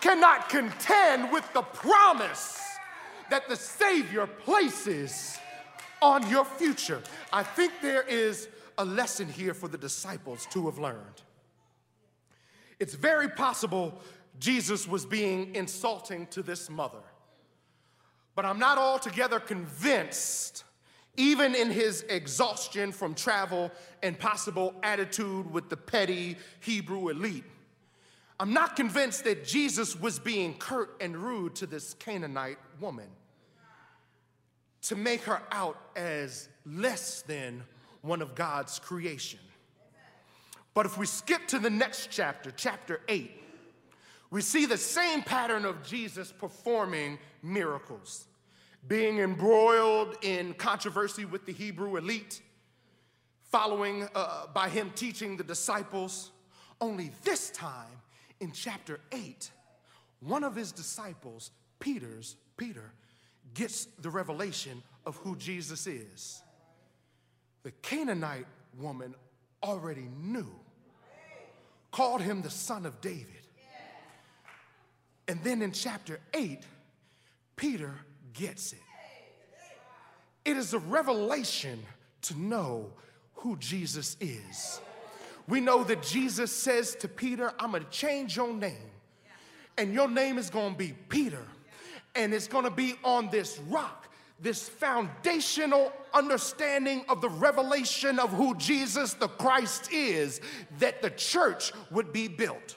cannot 0.02 0.50
contend 0.50 1.32
with 1.32 1.52
the 1.54 1.62
promise 1.62 2.62
that 3.30 3.48
the 3.48 3.56
Savior 3.56 4.28
places 4.28 5.38
on 6.02 6.30
your 6.30 6.46
future. 6.46 7.02
I 7.34 7.44
think 7.44 7.74
there 7.82 8.04
is 8.04 8.48
a 8.78 8.86
lesson 8.86 9.28
here 9.28 9.54
for 9.54 9.68
the 9.68 9.78
disciples 9.78 10.48
to 10.52 10.66
have 10.66 10.78
learned. 10.78 11.22
It's 12.80 12.94
very 12.94 13.30
possible 13.30 14.00
Jesus 14.40 14.88
was 14.88 15.06
being 15.06 15.56
insulting 15.56 16.28
to 16.28 16.44
this 16.44 16.70
mother, 16.70 17.02
but 18.36 18.46
I'm 18.46 18.60
not 18.60 18.78
altogether 18.78 19.40
convinced 19.40 20.65
even 21.18 21.56
in 21.56 21.72
his 21.72 22.04
exhaustion 22.10 22.92
from 22.92 23.14
travel 23.14 23.72
and 24.04 24.18
possible 24.18 24.74
attitude 24.84 25.52
with 25.52 25.70
the 25.70 25.78
petty 25.78 26.38
Hebrew 26.60 27.10
elite. 27.10 27.44
I'm 28.40 28.54
not 28.54 28.76
convinced 28.76 29.24
that 29.24 29.46
Jesus 29.46 30.00
was 30.00 30.20
being 30.20 30.56
curt 30.56 30.98
and 31.00 31.16
rude 31.16 31.56
to 31.56 31.66
this 31.66 31.94
Canaanite 31.96 32.58
woman 32.80 33.08
to 34.84 34.96
make 34.96 35.22
her 35.22 35.42
out 35.52 35.78
as 35.96 36.50
less 36.66 37.22
than 37.22 37.64
one 38.02 38.22
of 38.22 38.36
God's 38.36 38.78
creation. 38.78 39.40
But 40.74 40.86
if 40.86 40.98
we 40.98 41.06
skip 41.06 41.48
to 41.48 41.60
the 41.60 41.70
next 41.70 42.10
chapter, 42.12 42.52
chapter 42.52 43.00
8, 43.08 43.32
we 44.30 44.42
see 44.42 44.66
the 44.66 44.78
same 44.78 45.22
pattern 45.22 45.64
of 45.64 45.82
Jesus 45.84 46.32
performing 46.32 47.18
miracles 47.42 48.28
being 48.88 49.20
embroiled 49.20 50.16
in 50.22 50.54
controversy 50.54 51.26
with 51.26 51.46
the 51.46 51.54
Hebrew 51.54 51.98
elite, 51.98 52.42
following 53.52 54.08
uh, 54.14 54.48
by 54.54 54.70
him 54.70 54.92
teaching 54.96 55.38
the 55.38 55.44
disciples. 55.44 56.32
Only 56.82 57.12
this 57.24 57.50
time 57.52 58.02
in 58.40 58.52
chapter 58.52 59.00
8, 59.12 59.50
one 60.20 60.44
of 60.44 60.56
his 60.56 60.72
disciples, 60.72 61.52
Peter's, 61.80 62.36
Peter, 62.58 62.92
gets 63.54 63.86
the 64.02 64.10
revelation 64.10 64.84
of 65.06 65.16
who 65.18 65.36
Jesus 65.36 65.88
is. 65.88 66.42
The 67.64 67.72
Canaanite 67.82 68.46
woman 68.78 69.16
already 69.64 70.08
knew, 70.22 70.52
called 71.92 72.22
him 72.22 72.42
the 72.42 72.50
son 72.50 72.86
of 72.86 73.02
David. 73.02 73.28
And 75.28 75.44
then 75.44 75.62
in 75.62 75.72
chapter 75.72 76.20
8, 76.34 76.60
Peter 77.56 77.96
gets 78.36 78.74
it. 78.74 78.80
It 80.44 80.58
is 80.58 80.74
a 80.74 80.80
revelation 80.80 81.84
to 82.24 82.40
know 82.40 82.92
who 83.34 83.58
Jesus 83.58 84.16
is. 84.20 84.80
We 85.48 85.60
know 85.60 85.84
that 85.84 86.02
Jesus 86.02 86.52
says 86.52 86.96
to 86.98 87.08
Peter, 87.08 87.52
I'm 87.60 87.72
gonna 87.72 87.86
change 87.86 88.36
your 88.36 88.54
name, 88.54 88.92
and 89.78 89.94
your 89.94 90.08
name 90.08 90.38
is 90.38 90.50
gonna 90.50 90.76
be 90.76 90.94
Peter, 91.10 91.44
and 92.16 92.34
it's 92.34 92.48
gonna 92.48 92.72
be 92.72 92.96
on 93.04 93.30
this 93.30 93.60
rock, 93.70 94.12
this 94.40 94.68
foundational 94.68 95.92
understanding 96.14 97.06
of 97.10 97.22
the 97.22 97.30
revelation 97.30 98.20
of 98.20 98.32
who 98.32 98.56
Jesus 98.56 99.14
the 99.14 99.28
Christ 99.28 99.92
is, 99.92 100.42
that 100.80 101.02
the 101.02 101.12
church 101.12 101.72
would 101.92 102.12
be 102.12 102.28
built. 102.28 102.76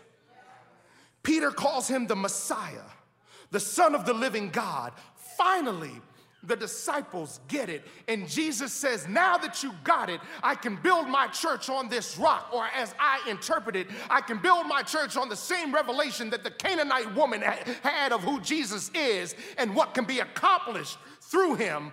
Peter 1.22 1.50
calls 1.50 1.88
him 1.88 2.06
the 2.06 2.16
Messiah, 2.16 2.84
the 3.50 3.60
Son 3.60 3.94
of 3.94 4.04
the 4.04 4.14
living 4.14 4.50
God, 4.50 4.92
finally, 5.38 6.02
the 6.42 6.56
disciples 6.56 7.40
get 7.48 7.68
it. 7.68 7.86
And 8.06 8.28
Jesus 8.28 8.72
says, 8.72 9.08
Now 9.08 9.38
that 9.38 9.62
you 9.62 9.72
got 9.84 10.10
it, 10.10 10.20
I 10.42 10.54
can 10.54 10.76
build 10.76 11.08
my 11.08 11.28
church 11.28 11.68
on 11.68 11.88
this 11.88 12.18
rock. 12.18 12.50
Or 12.52 12.66
as 12.76 12.94
I 12.98 13.20
interpret 13.28 13.76
it, 13.76 13.86
I 14.10 14.20
can 14.20 14.38
build 14.38 14.66
my 14.66 14.82
church 14.82 15.16
on 15.16 15.28
the 15.28 15.36
same 15.36 15.74
revelation 15.74 16.30
that 16.30 16.44
the 16.44 16.50
Canaanite 16.50 17.14
woman 17.14 17.40
had 17.40 18.12
of 18.12 18.22
who 18.22 18.40
Jesus 18.40 18.90
is 18.94 19.34
and 19.56 19.74
what 19.74 19.94
can 19.94 20.04
be 20.04 20.20
accomplished 20.20 20.98
through 21.22 21.54
him 21.54 21.92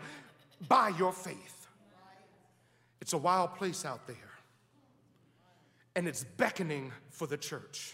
by 0.68 0.90
your 0.90 1.14
faith. 1.14 1.68
It's 3.02 3.14
a 3.14 3.18
wild 3.18 3.56
place 3.56 3.86
out 3.86 4.08
there, 4.08 4.16
and 5.96 6.08
it's 6.08 6.24
beckoning 6.24 6.92
for 7.12 7.28
the 7.28 7.38
church 7.38 7.94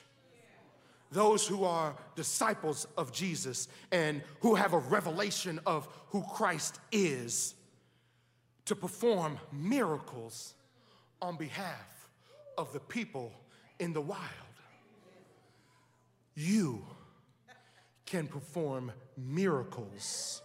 those 1.11 1.45
who 1.45 1.65
are 1.65 1.93
disciples 2.15 2.87
of 2.97 3.11
Jesus 3.11 3.67
and 3.91 4.21
who 4.39 4.55
have 4.55 4.73
a 4.73 4.79
revelation 4.79 5.59
of 5.65 5.87
who 6.07 6.23
Christ 6.33 6.79
is 6.91 7.53
to 8.65 8.75
perform 8.75 9.37
miracles 9.51 10.53
on 11.21 11.35
behalf 11.35 12.09
of 12.57 12.71
the 12.71 12.79
people 12.79 13.33
in 13.79 13.91
the 13.91 14.01
wild. 14.01 14.21
You 16.35 16.85
can 18.05 18.27
perform 18.27 18.91
miracles 19.17 20.41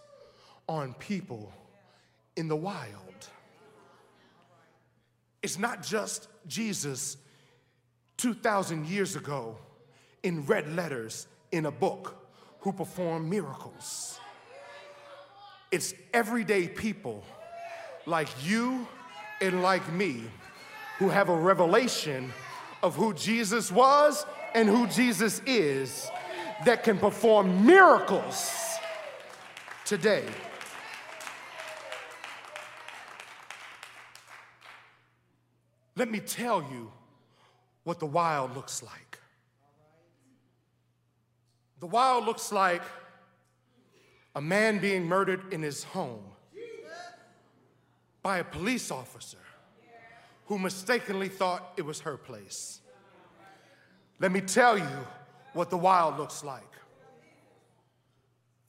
on 0.67 0.93
people 0.95 1.53
in 2.35 2.47
the 2.49 2.55
wild. 2.55 3.29
It's 5.41 5.57
not 5.57 5.81
just 5.81 6.27
Jesus 6.47 7.17
2,000 8.17 8.85
years 8.87 9.15
ago 9.15 9.57
in 10.27 10.45
red 10.45 10.75
letters 10.75 11.25
in 11.53 11.65
a 11.65 11.71
book 11.71 12.17
who 12.59 12.73
perform 12.73 13.29
miracles. 13.29 14.19
It's 15.71 15.93
everyday 16.13 16.67
people 16.67 17.23
like 18.05 18.27
you 18.43 18.85
and 19.39 19.63
like 19.63 19.89
me 19.93 20.23
who 20.99 21.07
have 21.07 21.29
a 21.29 21.35
revelation 21.35 22.33
of 22.83 22.93
who 22.93 23.13
Jesus 23.13 23.71
was 23.71 24.25
and 24.53 24.67
who 24.67 24.85
Jesus 24.87 25.41
is 25.45 26.09
that 26.65 26.83
can 26.83 26.97
perform 26.97 27.65
miracles 27.65 28.51
today. 29.85 30.25
Let 35.95 36.11
me 36.11 36.19
tell 36.19 36.61
you 36.69 36.91
what 37.85 37.99
the 37.99 38.05
wild 38.05 38.53
looks 38.57 38.83
like. 38.83 39.19
The 41.79 41.87
wild 41.87 42.25
looks 42.25 42.51
like 42.51 42.81
a 44.35 44.41
man 44.41 44.79
being 44.79 45.05
murdered 45.05 45.53
in 45.53 45.61
his 45.61 45.83
home 45.83 46.23
by 48.21 48.39
a 48.39 48.43
police 48.43 48.91
officer 48.91 49.37
who 50.45 50.57
mistakenly 50.57 51.29
thought 51.29 51.73
it 51.77 51.83
was 51.83 51.99
her 52.01 52.17
place. 52.17 52.81
Let 54.19 54.31
me 54.31 54.41
tell 54.41 54.77
you 54.77 55.07
what 55.53 55.69
the 55.69 55.77
wild 55.77 56.17
looks 56.17 56.43
like. 56.43 56.63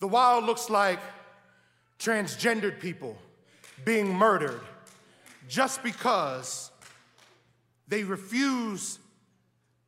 The 0.01 0.09
wild 0.09 0.45
looks 0.45 0.71
like 0.71 1.01
transgendered 1.99 2.79
people 2.79 3.17
being 3.85 4.15
murdered 4.15 4.61
just 5.49 5.83
because 5.83 6.71
they 7.89 8.05
refuse, 8.05 8.99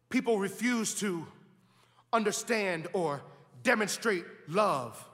people 0.09 0.39
refuse 0.39 0.95
to 0.97 1.27
understand 2.13 2.89
or 2.93 3.23
demonstrate 3.63 4.25
love 4.49 5.05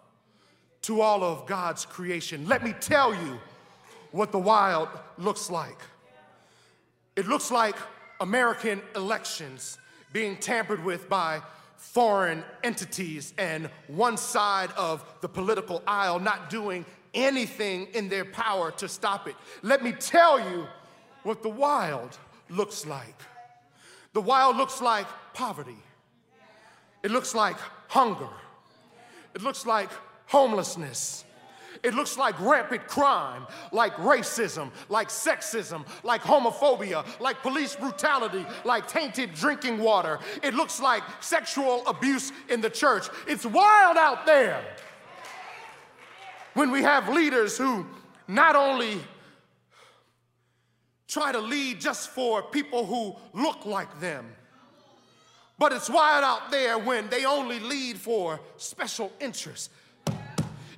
to 0.82 1.00
all 1.00 1.24
of 1.24 1.46
God's 1.46 1.84
creation. 1.84 2.46
Let 2.46 2.62
me 2.62 2.74
tell 2.80 3.14
you 3.14 3.38
what 4.12 4.32
the 4.32 4.38
wild 4.38 4.88
looks 5.18 5.50
like. 5.50 5.78
It 7.16 7.26
looks 7.26 7.50
like 7.50 7.76
American 8.20 8.80
elections 8.94 9.78
being 10.12 10.36
tampered 10.36 10.84
with 10.84 11.08
by 11.08 11.40
foreign 11.76 12.42
entities 12.62 13.34
and 13.36 13.68
one 13.88 14.16
side 14.16 14.70
of 14.76 15.04
the 15.20 15.28
political 15.28 15.82
aisle 15.86 16.18
not 16.18 16.48
doing 16.50 16.84
anything 17.14 17.88
in 17.94 18.08
their 18.08 18.24
power 18.24 18.70
to 18.72 18.88
stop 18.88 19.26
it. 19.26 19.34
Let 19.62 19.82
me 19.82 19.92
tell 19.92 20.38
you 20.38 20.66
what 21.22 21.42
the 21.42 21.48
wild 21.48 22.16
looks 22.48 22.86
like. 22.86 23.20
The 24.12 24.20
wild 24.20 24.56
looks 24.56 24.80
like 24.80 25.06
poverty. 25.34 25.76
It 27.06 27.12
looks 27.12 27.36
like 27.36 27.56
hunger. 27.86 28.28
It 29.32 29.40
looks 29.40 29.64
like 29.64 29.90
homelessness. 30.26 31.24
It 31.84 31.94
looks 31.94 32.18
like 32.18 32.34
rampant 32.40 32.88
crime, 32.88 33.46
like 33.70 33.94
racism, 33.94 34.72
like 34.88 35.08
sexism, 35.08 35.86
like 36.02 36.22
homophobia, 36.22 37.06
like 37.20 37.42
police 37.42 37.76
brutality, 37.76 38.44
like 38.64 38.88
tainted 38.88 39.34
drinking 39.34 39.78
water. 39.78 40.18
It 40.42 40.54
looks 40.54 40.80
like 40.80 41.04
sexual 41.20 41.86
abuse 41.86 42.32
in 42.48 42.60
the 42.60 42.70
church. 42.70 43.06
It's 43.28 43.46
wild 43.46 43.96
out 43.96 44.26
there 44.26 44.60
when 46.54 46.72
we 46.72 46.82
have 46.82 47.08
leaders 47.08 47.56
who 47.56 47.86
not 48.26 48.56
only 48.56 48.98
try 51.06 51.30
to 51.30 51.38
lead 51.38 51.80
just 51.80 52.10
for 52.10 52.42
people 52.42 52.84
who 52.84 53.14
look 53.32 53.64
like 53.64 54.00
them, 54.00 54.26
but 55.58 55.72
it's 55.72 55.88
wild 55.88 56.24
out 56.24 56.50
there 56.50 56.78
when 56.78 57.08
they 57.08 57.24
only 57.24 57.60
lead 57.60 57.98
for 57.98 58.40
special 58.56 59.12
interests. 59.20 59.70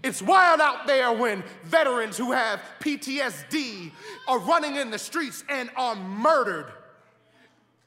It's 0.03 0.22
wild 0.22 0.61
out 0.61 0.87
there 0.87 1.12
when 1.12 1.43
veterans 1.64 2.16
who 2.16 2.31
have 2.33 2.61
PTSD 2.81 3.91
are 4.29 4.39
running 4.39 4.76
in 4.76 4.91
the 4.91 4.99
streets 4.99 5.43
and 5.49 5.70
are 5.76 5.97
murdered. 5.97 6.72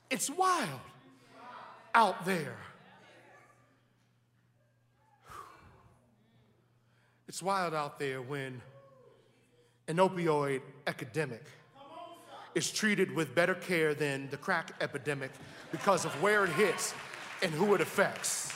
It's 0.10 0.30
wild 0.30 0.82
out 1.96 2.26
there. 2.26 2.58
It's 7.30 7.42
wild 7.42 7.74
out 7.74 7.98
there 7.98 8.22
when 8.22 8.62
an 9.88 9.98
opioid 9.98 10.62
epidemic 10.86 11.46
is 12.56 12.72
treated 12.72 13.14
with 13.16 13.34
better 13.34 13.56
care 13.56 13.94
than 13.94 14.30
the 14.30 14.38
crack 14.38 14.74
epidemic 14.82 15.32
because 15.72 16.06
of 16.06 16.12
where 16.22 16.44
it 16.44 16.50
hits 16.52 16.94
and 17.42 17.52
who 17.52 17.74
it 17.76 17.82
affects. 17.82 18.52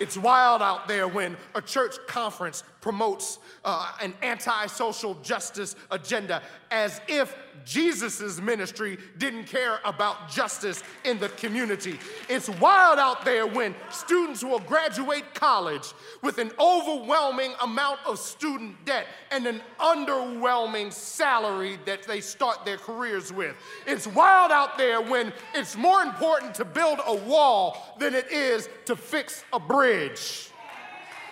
It's 0.00 0.16
wild 0.16 0.62
out 0.62 0.88
there 0.88 1.08
when 1.08 1.36
a 1.54 1.62
church 1.62 1.96
conference 2.06 2.64
promotes 2.86 3.40
uh, 3.64 3.90
an 4.00 4.14
anti 4.22 4.66
social 4.66 5.14
justice 5.14 5.74
agenda 5.90 6.40
as 6.70 7.00
if 7.08 7.36
Jesus' 7.64 8.40
ministry 8.40 8.96
didn't 9.18 9.46
care 9.46 9.80
about 9.84 10.30
justice 10.30 10.84
in 11.04 11.18
the 11.18 11.28
community. 11.30 11.98
It's 12.28 12.48
wild 12.48 13.00
out 13.00 13.24
there 13.24 13.44
when 13.44 13.74
students 13.90 14.44
will 14.44 14.60
graduate 14.60 15.34
college 15.34 15.94
with 16.22 16.38
an 16.38 16.52
overwhelming 16.60 17.54
amount 17.60 17.98
of 18.06 18.20
student 18.20 18.76
debt 18.84 19.06
and 19.32 19.48
an 19.48 19.62
underwhelming 19.80 20.92
salary 20.92 21.80
that 21.86 22.04
they 22.04 22.20
start 22.20 22.64
their 22.64 22.76
careers 22.76 23.32
with. 23.32 23.56
It's 23.84 24.06
wild 24.06 24.52
out 24.52 24.78
there 24.78 25.02
when 25.02 25.32
it's 25.54 25.74
more 25.76 26.02
important 26.02 26.54
to 26.54 26.64
build 26.64 27.00
a 27.04 27.16
wall 27.16 27.96
than 27.98 28.14
it 28.14 28.30
is 28.30 28.68
to 28.84 28.94
fix 28.94 29.42
a 29.52 29.58
bridge, 29.58 30.50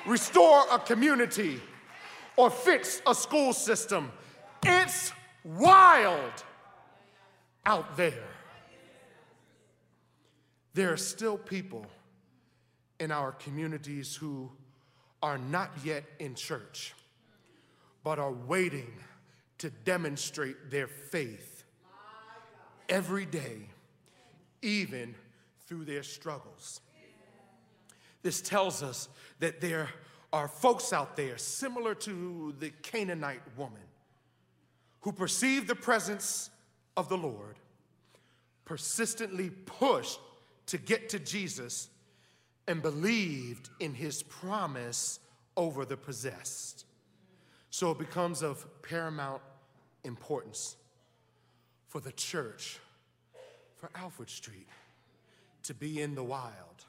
restore 0.06 0.64
a 0.70 0.78
community, 0.78 1.60
or 2.36 2.50
fix 2.50 3.00
a 3.06 3.14
school 3.14 3.52
system. 3.52 4.10
It's 4.64 5.12
wild 5.44 6.44
out 7.64 7.96
there. 7.96 8.24
There 10.74 10.92
are 10.92 10.96
still 10.96 11.38
people 11.38 11.86
in 12.98 13.12
our 13.12 13.32
communities 13.32 14.16
who 14.16 14.50
are 15.22 15.38
not 15.38 15.70
yet 15.84 16.04
in 16.18 16.34
church, 16.34 16.94
but 18.02 18.18
are 18.18 18.32
waiting 18.32 18.92
to 19.58 19.70
demonstrate 19.70 20.70
their 20.70 20.88
faith 20.88 21.64
every 22.88 23.24
day, 23.24 23.68
even 24.60 25.14
through 25.66 25.84
their 25.84 26.02
struggles. 26.02 26.80
This 28.24 28.40
tells 28.40 28.82
us 28.82 29.08
that 29.38 29.60
there 29.60 29.90
are 30.32 30.48
folks 30.48 30.92
out 30.94 31.14
there 31.14 31.38
similar 31.38 31.94
to 31.94 32.54
the 32.58 32.70
Canaanite 32.82 33.42
woman 33.56 33.82
who 35.02 35.12
perceived 35.12 35.68
the 35.68 35.74
presence 35.74 36.50
of 36.96 37.10
the 37.10 37.18
Lord, 37.18 37.58
persistently 38.64 39.50
pushed 39.50 40.18
to 40.66 40.78
get 40.78 41.10
to 41.10 41.18
Jesus, 41.18 41.90
and 42.66 42.80
believed 42.80 43.68
in 43.78 43.92
his 43.92 44.22
promise 44.22 45.20
over 45.54 45.84
the 45.84 45.98
possessed. 45.98 46.86
So 47.68 47.90
it 47.90 47.98
becomes 47.98 48.42
of 48.42 48.66
paramount 48.80 49.42
importance 50.02 50.76
for 51.88 52.00
the 52.00 52.12
church, 52.12 52.78
for 53.76 53.90
Alfred 53.94 54.30
Street, 54.30 54.68
to 55.64 55.74
be 55.74 56.00
in 56.00 56.14
the 56.14 56.24
wild, 56.24 56.86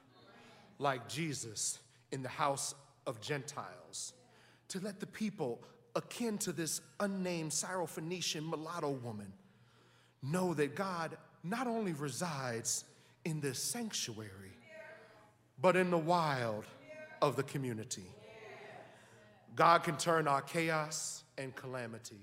like 0.80 1.08
Jesus 1.08 1.80
in 2.12 2.24
the 2.24 2.30
house 2.30 2.76
of 3.08 3.22
Gentiles, 3.22 4.14
to 4.70 4.80
let 4.80 5.00
the 5.00 5.08
people 5.08 5.62
akin 5.96 6.38
to 6.40 6.52
this 6.52 6.82
unnamed 7.00 7.52
Syrophoenician 7.52 8.48
mulatto 8.48 8.92
woman, 8.92 9.32
know 10.22 10.54
that 10.54 10.76
God 10.76 11.18
not 11.44 11.68
only 11.68 11.94
resides 11.94 12.86
in 13.24 13.40
this 13.40 13.60
sanctuary, 13.60 14.58
but 15.62 15.76
in 15.76 15.92
the 15.92 15.98
wild 15.98 16.66
of 17.22 17.36
the 17.36 17.44
community. 17.44 18.06
God 19.56 19.84
can 19.84 19.96
turn 19.98 20.28
our 20.28 20.42
chaos 20.42 21.24
and 21.38 21.56
calamity 21.56 22.20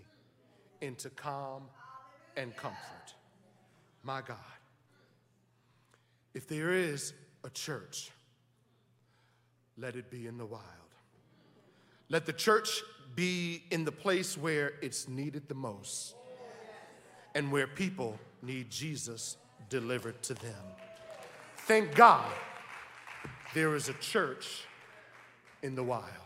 into 0.80 1.08
calm 1.10 1.62
and 2.36 2.54
comfort. 2.56 3.14
My 4.02 4.20
God. 4.20 4.36
If 6.34 6.46
there 6.46 6.72
is 6.72 7.14
a 7.44 7.50
church, 7.50 8.10
let 9.78 9.96
it 9.96 10.10
be 10.10 10.26
in 10.26 10.38
the 10.38 10.46
wild. 10.46 10.62
Let 12.08 12.26
the 12.26 12.32
church 12.32 12.82
be 13.14 13.64
in 13.70 13.84
the 13.84 13.92
place 13.92 14.36
where 14.36 14.74
it's 14.82 15.08
needed 15.08 15.48
the 15.48 15.54
most 15.54 16.14
and 17.34 17.50
where 17.50 17.66
people 17.66 18.18
need 18.42 18.70
Jesus 18.70 19.36
delivered 19.68 20.22
to 20.24 20.34
them. 20.34 20.64
Thank 21.56 21.94
God 21.94 22.30
there 23.54 23.74
is 23.74 23.88
a 23.88 23.94
church 23.94 24.64
in 25.62 25.74
the 25.74 25.82
wild. 25.82 26.21